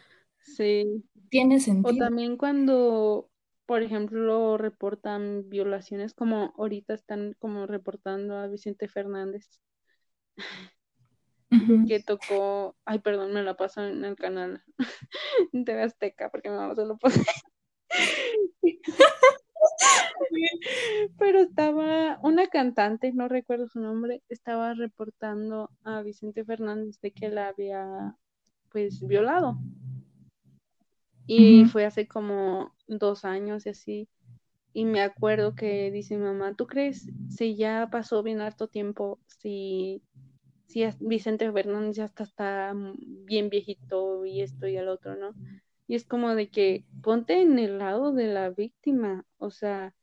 [0.56, 1.04] Sí.
[1.28, 1.94] Tiene sentido.
[1.94, 3.28] O también cuando,
[3.66, 9.60] por ejemplo, reportan violaciones, como ahorita están como reportando a Vicente Fernández,
[11.86, 14.62] que tocó, ay, perdón, me la paso en el canal
[15.52, 17.14] de Azteca, porque mi mamá se lo pone.
[21.18, 27.28] Pero estaba una cantante, no recuerdo su nombre, estaba reportando a Vicente Fernández de que
[27.28, 28.16] la había
[28.70, 29.58] pues violado.
[31.28, 34.08] Y fue hace como dos años y así.
[34.72, 39.18] Y me acuerdo que dice mi mamá, ¿tú crees si ya pasó bien harto tiempo,
[39.26, 40.02] si,
[40.66, 45.32] si Vicente Fernández ya está, está bien viejito y esto y el otro, ¿no?
[45.86, 49.94] Y es como de que ponte en el lado de la víctima, o sea,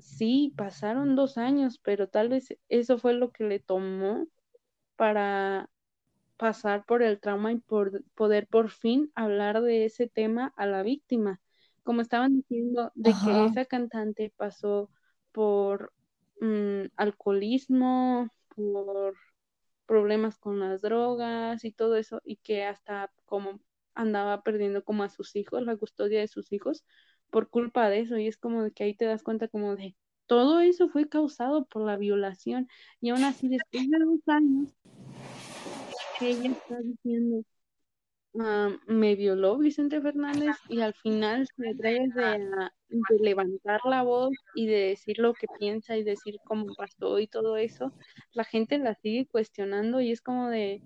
[0.00, 4.26] sí, pasaron dos años, pero tal vez eso fue lo que le tomó
[4.96, 5.70] para
[6.36, 10.82] pasar por el trauma y por poder por fin hablar de ese tema a la
[10.82, 11.40] víctima.
[11.82, 14.90] Como estaban diciendo, de que esa cantante pasó
[15.32, 15.92] por
[16.40, 19.14] mm, alcoholismo, por
[19.86, 23.60] problemas con las drogas y todo eso, y que hasta como
[23.96, 26.84] andaba perdiendo como a sus hijos, la custodia de sus hijos,
[27.30, 28.18] por culpa de eso.
[28.18, 31.66] Y es como de que ahí te das cuenta como de todo eso fue causado
[31.66, 32.68] por la violación.
[33.00, 34.70] Y aún así, después de dos años,
[36.20, 37.44] ella está diciendo,
[38.40, 44.34] ah, me violó Vicente Fernández y al final se trae de, de, levantar la voz
[44.54, 47.92] y de decir lo que piensa y decir cómo pasó y todo eso,
[48.32, 50.82] la gente la sigue cuestionando y es como de,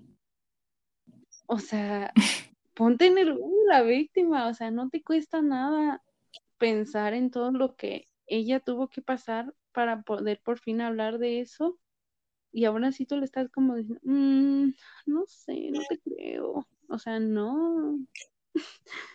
[1.46, 2.12] o sea,
[2.74, 6.02] ponte en el lugar de la víctima, o sea, no te cuesta nada
[6.58, 11.40] pensar en todo lo que ella tuvo que pasar para poder por fin hablar de
[11.40, 11.78] eso.
[12.52, 14.70] Y ahora sí tú le estás como diciendo, mm,
[15.06, 16.66] no sé, no te creo.
[16.88, 17.98] O sea, no.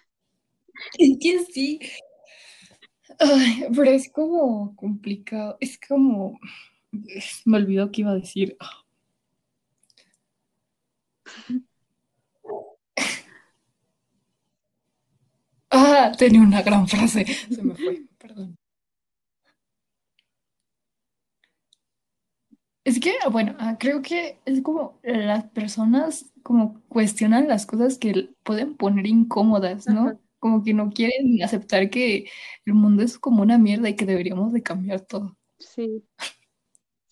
[0.99, 1.80] Es que sí.
[3.76, 5.58] pero es como complicado.
[5.62, 6.39] Es como.
[7.45, 8.58] Me olvidó que iba a decir.
[15.98, 17.26] Ah, tenía una gran frase.
[17.26, 18.58] Se me fue, perdón.
[22.84, 28.30] Es que, bueno, ah, creo que es como las personas como cuestionan las cosas que
[28.43, 30.20] pueden poner incómodas, ¿no?
[30.38, 32.30] Como que no quieren aceptar que
[32.66, 35.36] el mundo es como una mierda y que deberíamos de cambiar todo.
[35.58, 36.04] Sí,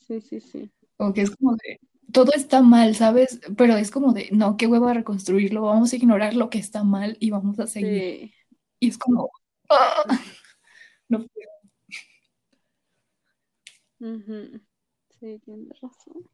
[0.08, 0.72] sí, sí, sí.
[0.98, 1.80] O que es como de,
[2.12, 3.40] todo está mal, ¿sabes?
[3.58, 6.84] Pero es como de, no, qué huevo a reconstruirlo, vamos a ignorar lo que está
[6.84, 8.32] mal y vamos a seguir.
[8.84, 9.32] Y es como,
[9.70, 10.04] ¡ah!
[11.08, 11.50] no puedo.
[15.20, 16.30] Sí, tienes razón.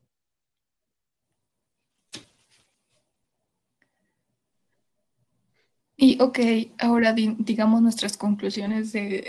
[5.96, 6.40] Y ok,
[6.80, 9.28] ahora digamos nuestras conclusiones de,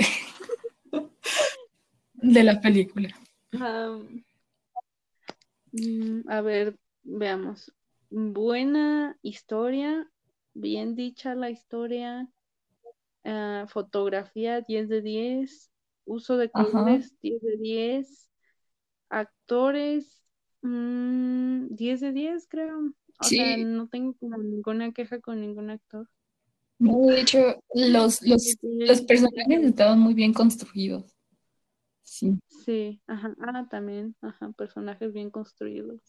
[2.14, 3.14] de la película.
[5.72, 7.70] Mm, a ver, veamos.
[8.08, 10.10] Buena historia,
[10.54, 12.26] bien dicha la historia,
[13.24, 15.70] ah, fotografía 10 de 10,
[16.04, 18.30] uso de colores 10 de 10,
[19.10, 20.22] Actores,
[20.62, 22.92] 10 mm, de 10 creo.
[23.18, 26.08] O sea, no tengo como ninguna queja con ningún actor.
[26.78, 31.14] de hecho, los, los, los personajes estaban muy bien construidos.
[32.02, 32.38] Sí.
[32.64, 33.34] Sí, ajá.
[33.40, 36.00] Ah, también, ajá, personajes bien construidos.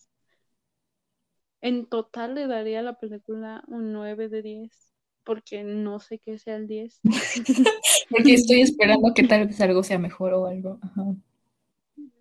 [1.60, 4.91] En total le daría a la película un 9 de 10,
[5.24, 7.00] porque no sé qué sea el 10.
[8.10, 10.80] porque estoy esperando que tal vez algo sea mejor o algo.
[10.82, 11.16] Ajá.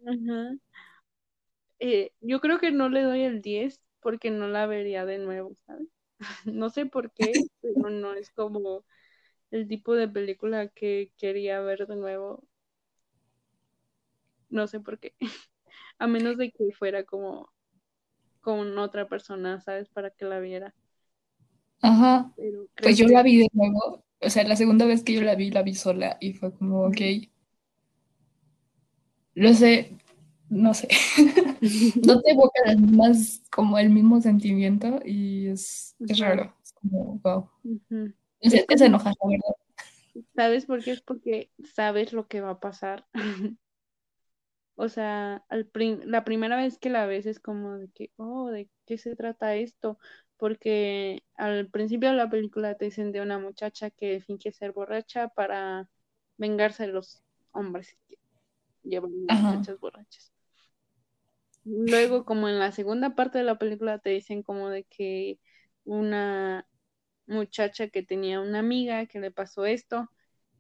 [0.07, 0.57] Ajá.
[1.79, 5.57] Eh, yo creo que no le doy el 10 porque no la vería de nuevo,
[5.67, 5.89] ¿sabes?
[6.45, 8.85] no sé por qué, pero no es como
[9.51, 12.45] el tipo de película que quería ver de nuevo.
[14.49, 15.15] No sé por qué.
[15.99, 17.53] A menos de que fuera como
[18.41, 19.89] con otra persona, ¿sabes?
[19.89, 20.75] Para que la viera.
[21.83, 22.33] Ajá.
[22.83, 24.05] pues yo la vi de nuevo.
[24.21, 26.87] O sea, la segunda vez que yo la vi, la vi sola y fue como,
[26.87, 27.01] ok.
[29.35, 29.97] Lo sé,
[30.51, 30.89] no sé,
[32.05, 37.49] no te evoca más como el mismo sentimiento y es, raro, es como, wow.
[38.41, 40.25] Es que se enoja, la verdad.
[40.35, 40.91] ¿Sabes por qué?
[40.91, 43.07] Es porque sabes lo que va a pasar.
[44.75, 45.71] o sea, al
[46.05, 49.55] la primera vez que la ves es como de que, oh, ¿de qué se trata
[49.55, 49.99] esto?
[50.41, 55.29] Porque al principio de la película te dicen de una muchacha que finge ser borracha
[55.29, 55.89] para
[56.39, 57.23] vengarse de los
[57.53, 58.19] hombres que
[58.83, 60.33] llevan muchachas borrachas.
[61.65, 65.39] Luego, como en la segunda parte de la película, te dicen como de que
[65.85, 66.67] una
[67.27, 70.11] muchacha que tenía una amiga que le pasó esto.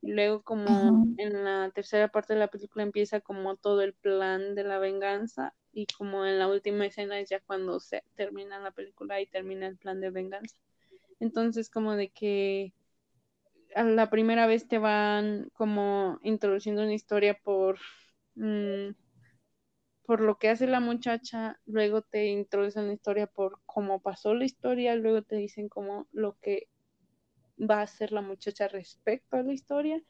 [0.03, 4.55] Y luego, como en la tercera parte de la película, empieza como todo el plan
[4.55, 5.55] de la venganza.
[5.73, 9.66] Y como en la última escena es ya cuando se termina la película y termina
[9.66, 10.57] el plan de venganza.
[11.21, 12.73] Entonces, como de que
[13.75, 17.79] a la primera vez te van como introduciendo una historia por.
[18.35, 18.91] Mm,
[20.11, 24.45] por lo que hace la muchacha, luego te introducen la historia por cómo pasó la
[24.45, 26.68] historia, luego te dicen cómo lo que
[27.59, 30.03] va a hacer la muchacha respecto a la historia.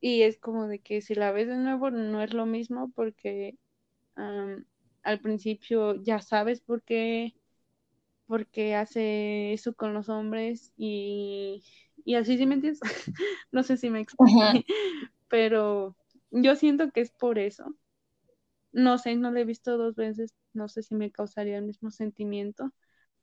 [0.00, 3.56] Y es como de que si la ves de nuevo no es lo mismo porque
[4.16, 7.34] al principio ya sabes por qué,
[8.26, 11.64] por qué hace eso con los hombres y,
[12.04, 12.80] Y así sí me entiendes.
[13.52, 14.64] no sé si me expliqué,
[15.28, 15.96] pero
[16.30, 17.74] yo siento que es por eso.
[18.72, 21.90] No sé, no lo he visto dos veces, no sé si me causaría el mismo
[21.90, 22.72] sentimiento,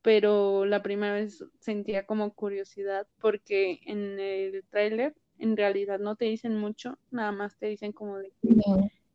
[0.02, 6.26] pero la primera vez sentía como curiosidad porque en el tráiler en realidad no te
[6.26, 8.56] dicen mucho, nada más te dicen como de que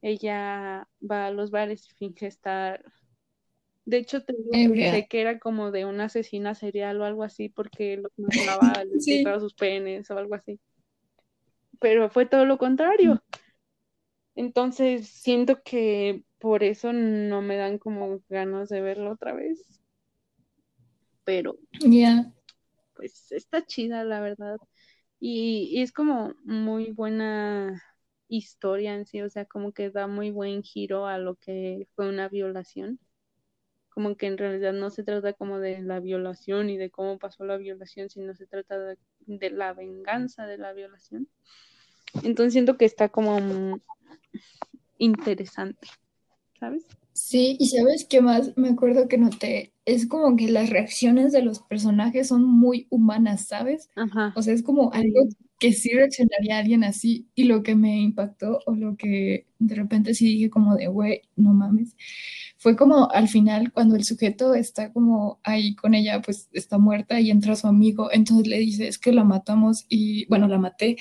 [0.02, 2.84] ella va a los bares y finge estar
[3.84, 4.74] de hecho, te digo
[5.08, 8.10] que era como de una asesina serial o algo así, porque los
[8.58, 9.24] mataba, les sí.
[9.38, 10.58] sus penes o algo así.
[11.78, 13.22] Pero fue todo lo contrario.
[14.34, 19.80] Entonces, siento que por eso no me dan como ganas de verlo otra vez.
[21.22, 22.32] Pero, ya
[22.96, 24.56] pues está chida, la verdad.
[25.20, 27.82] Y, y es como muy buena
[28.28, 32.08] historia en sí, o sea, como que da muy buen giro a lo que fue
[32.08, 32.98] una violación
[33.96, 37.46] como que en realidad no se trata como de la violación y de cómo pasó
[37.46, 41.28] la violación, sino se trata de, la venganza de la violación.
[42.22, 43.80] Entonces siento que está como
[44.98, 45.88] interesante,
[46.60, 46.84] ¿sabes?
[47.14, 51.40] Sí, y sabes qué más me acuerdo que noté, es como que las reacciones de
[51.40, 53.88] los personajes son muy humanas, ¿sabes?
[53.96, 54.34] Ajá.
[54.36, 55.26] O sea, es como algo
[55.58, 60.14] que sí reaccionaría alguien así, y lo que me impactó, o lo que de repente
[60.14, 61.96] sí dije como de, güey, no mames,
[62.58, 67.20] fue como al final cuando el sujeto está como ahí con ella, pues está muerta
[67.20, 70.96] y entra su amigo, entonces le dice, es que la matamos y, bueno, la maté,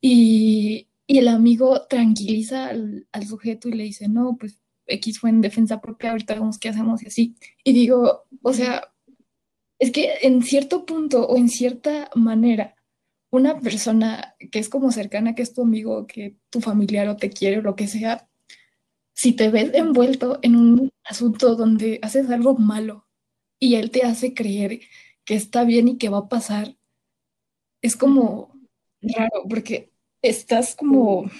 [0.00, 5.30] y, y el amigo tranquiliza al, al sujeto y le dice, no, pues X fue
[5.30, 7.36] en defensa propia, ahorita vemos qué hacemos y así.
[7.64, 8.82] Y digo, o sea,
[9.78, 12.76] es que en cierto punto o en cierta manera,
[13.36, 17.30] una persona que es como cercana, que es tu amigo, que tu familiar o te
[17.30, 18.28] quiere o lo que sea,
[19.14, 23.06] si te ves envuelto en un asunto donde haces algo malo
[23.58, 24.80] y él te hace creer
[25.24, 26.76] que está bien y que va a pasar,
[27.80, 28.52] es como
[29.00, 31.30] raro, porque estás como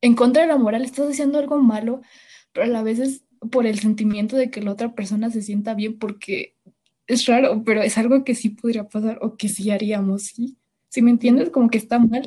[0.00, 2.02] en contra de la moral, estás haciendo algo malo,
[2.52, 5.74] pero a la vez es por el sentimiento de que la otra persona se sienta
[5.74, 6.56] bien, porque
[7.06, 10.58] es raro, pero es algo que sí podría pasar o que sí haríamos, ¿sí?
[10.88, 12.26] Si me entiendes, como que está mal,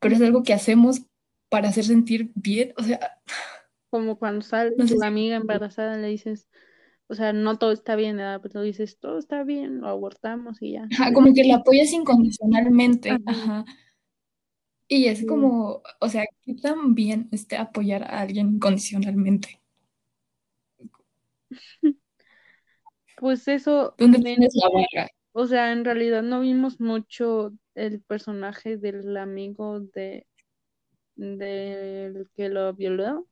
[0.00, 1.02] pero es algo que hacemos
[1.48, 3.18] para hacer sentir bien, o sea...
[3.90, 6.48] Como cuando sale tu amiga embarazada, le dices,
[7.08, 8.40] o sea, no todo está bien, ¿verdad?
[8.40, 10.86] pero dices, todo está bien, lo abortamos y ya.
[10.92, 13.64] Ajá, como que la apoyas incondicionalmente, ajá.
[14.86, 19.60] Y es como, o sea, ¿qué tan bien este apoyar a alguien incondicionalmente?
[23.16, 23.94] Pues eso.
[23.98, 25.10] ¿Dónde tienes la barra?
[25.32, 30.26] O sea, en realidad no vimos mucho el personaje del amigo de
[31.16, 33.26] del que lo violó.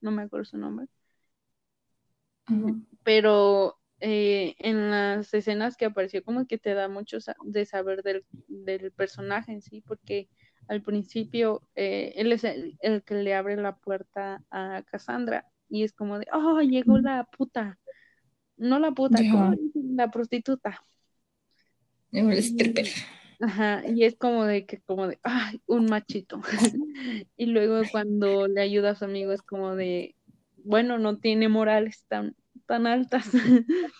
[0.00, 0.86] No me acuerdo su nombre.
[3.04, 8.24] Pero eh, en las escenas que apareció, como que te da mucho de saber del,
[8.48, 10.28] del personaje en sí, porque
[10.68, 15.92] al principio eh, él es el, que le abre la puerta a Cassandra y es
[15.92, 17.78] como de, oh, llegó la puta.
[18.56, 19.20] No la puta,
[19.74, 20.84] la prostituta.
[22.10, 22.88] El stripper.
[23.40, 26.42] Ajá, y es como de que, como de, ay, un machito.
[27.36, 30.14] y luego cuando le ayuda a su amigo es como de,
[30.62, 32.36] bueno, no tiene morales tan,
[32.66, 33.30] tan altas.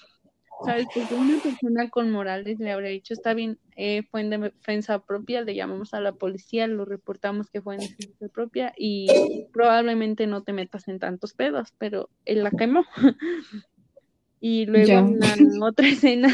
[0.64, 0.86] ¿Sabes?
[0.94, 5.40] Porque una persona con morales le habría dicho, está bien, eh, fue en defensa propia,
[5.40, 9.06] le llamamos a la policía, lo reportamos que fue en defensa propia y
[9.54, 12.84] probablemente no te metas en tantos pedos, pero él la quemó.
[14.40, 16.28] y luego en la otra escena,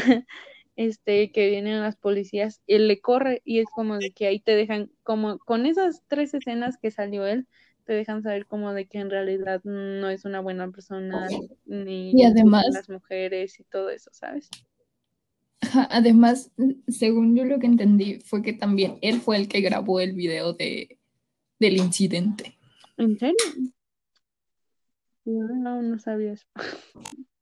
[0.77, 4.55] este, que vienen las policías, él le corre y es como de que ahí te
[4.55, 7.47] dejan, como con esas tres escenas que salió él,
[7.83, 11.27] te dejan saber como de que en realidad no es una buena persona
[11.65, 14.49] ni y además las mujeres y todo eso, ¿sabes?
[15.89, 16.51] Además,
[16.87, 20.53] según yo lo que entendí fue que también él fue el que grabó el video
[20.53, 20.99] de,
[21.59, 22.55] del incidente.
[22.97, 23.35] ¿En serio?
[25.25, 26.45] No, no sabía eso.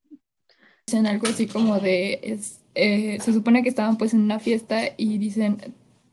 [0.88, 4.83] Dicen algo así como de, es, eh, se supone que estaban pues en una fiesta
[4.97, 5.57] y dicen,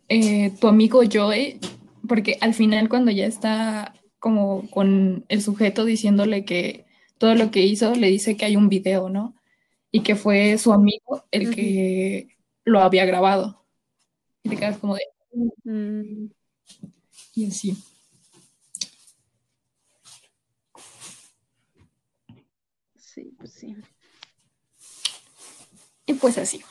[0.09, 1.61] eh, tu amigo Joey,
[2.09, 6.87] porque al final cuando ya está como con el sujeto diciéndole que
[7.19, 9.35] todo lo que hizo, le dice que hay un video, ¿no?
[9.91, 12.29] Y que fue su amigo el que
[12.65, 13.65] lo había grabado.
[14.43, 15.03] Y te quedas como de...
[15.65, 16.31] Mm.
[17.35, 17.77] Y así.
[22.97, 23.77] Sí, pues sí.
[26.07, 26.63] Y pues así.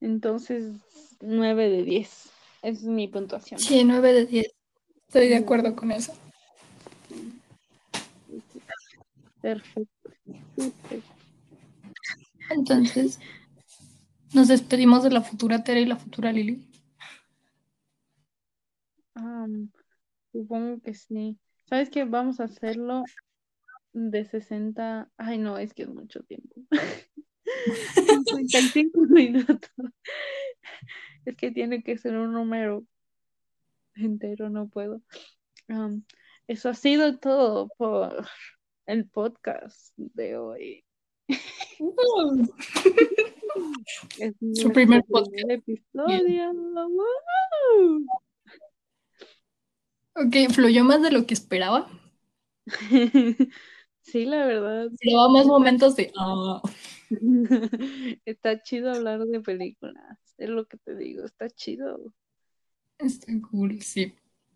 [0.00, 0.72] Entonces,
[1.20, 2.30] 9 de 10.
[2.62, 3.58] Esa es mi puntuación.
[3.58, 4.46] Sí, 9 de 10.
[5.06, 6.12] Estoy de acuerdo con eso.
[9.40, 10.10] Perfecto.
[12.50, 13.18] Entonces,
[14.32, 16.66] nos despedimos de la futura Tere y la futura Lili.
[20.32, 21.38] supongo que sí.
[21.74, 22.04] ¿Sabes qué?
[22.04, 23.02] Vamos a hacerlo
[23.92, 25.10] de 60.
[25.16, 26.54] Ay, no, es que es mucho tiempo.
[28.26, 29.72] 55 minutos.
[31.24, 32.84] Es que tiene que ser un número
[33.96, 35.02] entero, no puedo.
[36.46, 38.24] eso ha sido todo por
[38.86, 40.84] el podcast de hoy.
[44.20, 45.50] es Su primer podcast.
[45.50, 46.52] Episodio.
[50.16, 51.88] Ok, fluyó más de lo que esperaba.
[54.00, 54.88] sí, la verdad.
[55.00, 56.12] Lleva más momentos de.
[56.16, 56.62] Ah".
[58.24, 60.18] está chido hablar de películas.
[60.38, 62.12] Es lo que te digo, está chido.
[62.98, 64.14] Está cool, sí.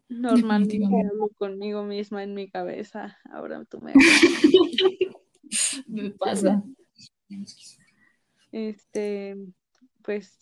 [0.09, 3.19] Normalmente hablo conmigo misma en mi cabeza.
[3.31, 3.93] Ahora tú me.
[5.87, 6.63] me pasa.
[8.53, 9.37] Este,
[10.03, 10.39] pues,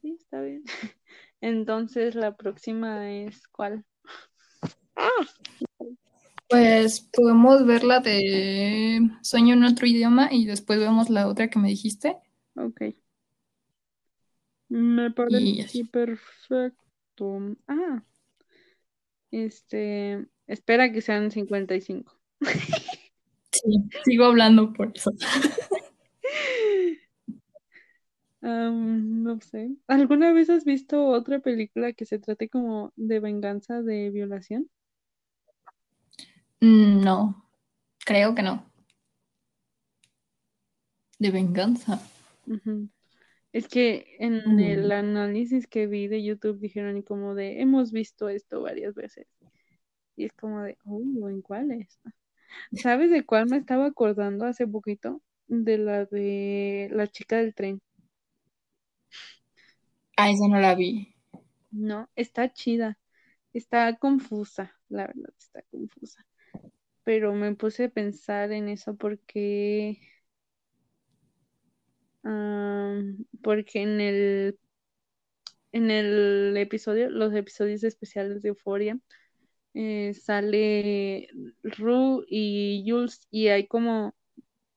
[0.00, 0.64] sí, está bien.
[1.42, 3.84] Entonces, la próxima es ¿cuál?
[6.48, 11.58] Pues podemos ver la de Sueño en otro idioma y después vemos la otra que
[11.58, 12.16] me dijiste.
[12.54, 12.82] Ok.
[14.68, 17.56] Me parece perfecto.
[17.66, 18.04] Ah.
[19.32, 22.16] Este, espera que sean 55.
[23.50, 25.10] Sí, sigo hablando por eso.
[28.42, 29.70] no sé.
[29.86, 34.68] ¿Alguna vez has visto otra película que se trate como de venganza de violación?
[36.60, 37.48] Mm, no,
[38.04, 38.64] creo que no.
[41.18, 42.00] De venganza.
[43.52, 44.92] Es que en el mm.
[44.92, 49.26] análisis que vi de YouTube dijeron como de hemos visto esto varias veces.
[50.16, 52.00] Y es como de, oh, ¿en cuáles?
[52.72, 55.22] ¿Sabes de cuál me estaba acordando hace poquito?
[55.46, 57.80] De la de la chica del tren.
[60.16, 61.14] Ah, esa no la vi.
[61.70, 62.98] No, está chida.
[63.52, 66.24] Está confusa, la verdad, está confusa
[67.04, 69.98] pero me puse a pensar en eso porque
[73.42, 74.58] porque en el
[75.72, 78.98] en el episodio, los episodios especiales de Euphoria,
[79.74, 81.28] eh, sale
[81.62, 84.14] Ru y Jules y hay como,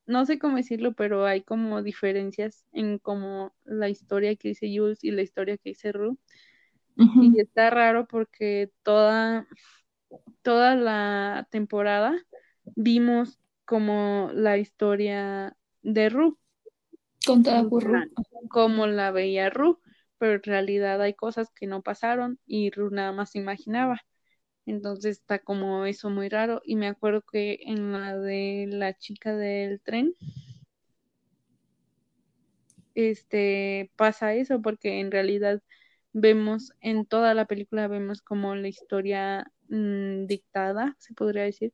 [0.06, 5.02] no sé cómo decirlo, pero hay como diferencias en como la historia que dice Jules
[5.04, 6.18] y la historia que dice Ru.
[6.96, 9.46] Y está raro porque toda,
[10.42, 12.14] toda la temporada
[12.74, 16.38] vimos como la historia de Ru.
[17.26, 18.00] Contada por Ru.
[18.48, 19.80] Como la veía Ru,
[20.18, 24.00] pero en realidad hay cosas que no pasaron y Ru nada más imaginaba.
[24.66, 26.60] Entonces está como eso muy raro.
[26.64, 30.14] Y me acuerdo que en la de la chica del tren,
[32.94, 35.62] este pasa eso porque en realidad
[36.12, 41.72] vemos en toda la película vemos como la historia mm, dictada, se podría decir,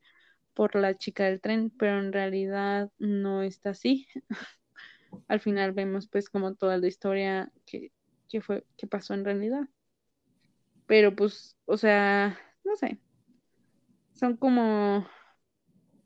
[0.54, 4.06] por la chica del tren, pero en realidad no está así.
[5.28, 7.92] Al final vemos pues como toda la historia que,
[8.28, 9.68] que fue, que pasó en realidad.
[10.86, 12.98] Pero pues, o sea, no sé.
[14.14, 15.06] Son como,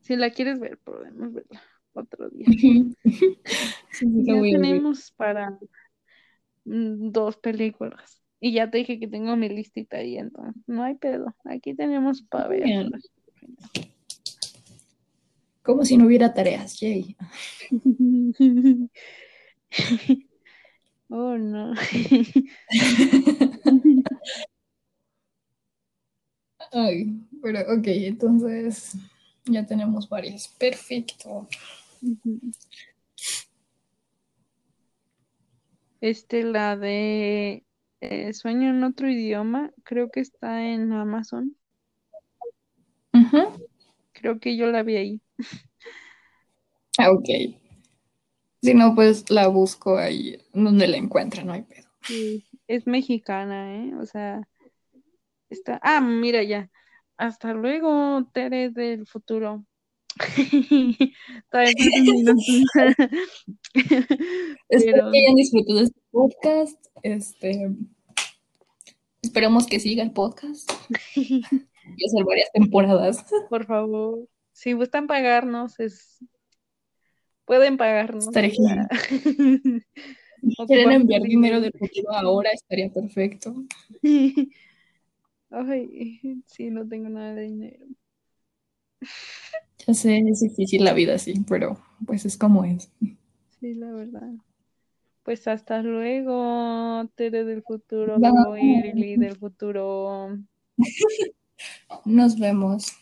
[0.01, 2.47] si la quieres ver, podemos verla otro día.
[4.01, 5.59] ya tenemos para
[6.65, 8.23] mm, dos películas.
[8.39, 11.35] Y ya te dije que tengo mi listita ahí, entonces no hay pedo.
[11.45, 12.91] Aquí tenemos para ver.
[15.63, 17.17] Como si no hubiera tareas, yay.
[21.09, 21.75] oh, no.
[26.73, 28.95] Ay, pero ok, entonces
[29.45, 30.49] ya tenemos varias.
[30.49, 31.47] Perfecto.
[36.01, 37.65] Este, la de
[38.01, 41.57] eh, Sueño en otro idioma, creo que está en Amazon.
[44.13, 45.21] Creo que yo la vi ahí.
[46.99, 47.29] Ah, ok.
[48.63, 51.87] Si no, pues la busco ahí donde la encuentre, no hay pedo.
[52.03, 53.95] Sí, es mexicana, ¿eh?
[53.97, 54.47] O sea,
[55.51, 55.81] está.
[55.83, 56.71] Ah, mira ya.
[57.17, 59.65] Hasta luego, Tere del futuro.
[64.69, 66.87] Espero que hayan disfrutado este podcast.
[67.03, 67.71] Este,
[69.23, 70.71] esperamos que siga el podcast.
[71.17, 71.43] y
[72.05, 73.25] hacer varias temporadas.
[73.49, 76.25] Por favor si gustan pagarnos, es
[77.45, 78.27] pueden pagarnos.
[78.27, 78.89] Estaría genial.
[80.67, 83.55] quieren enviar dinero de futuro ahora, estaría perfecto.
[85.51, 87.87] Ay, sí, no tengo nada de dinero.
[89.87, 92.91] Ya sé, es difícil la vida así, pero pues es como es.
[93.61, 94.33] Sí, la verdad.
[95.23, 98.17] Pues hasta luego, Tere del futuro,
[98.57, 100.39] Lili del futuro.
[102.05, 102.93] Nos vemos.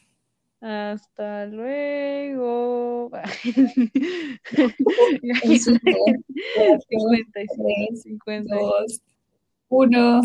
[0.61, 3.11] Hasta luego.
[6.89, 8.57] 55, 50,
[9.69, 10.21] 1.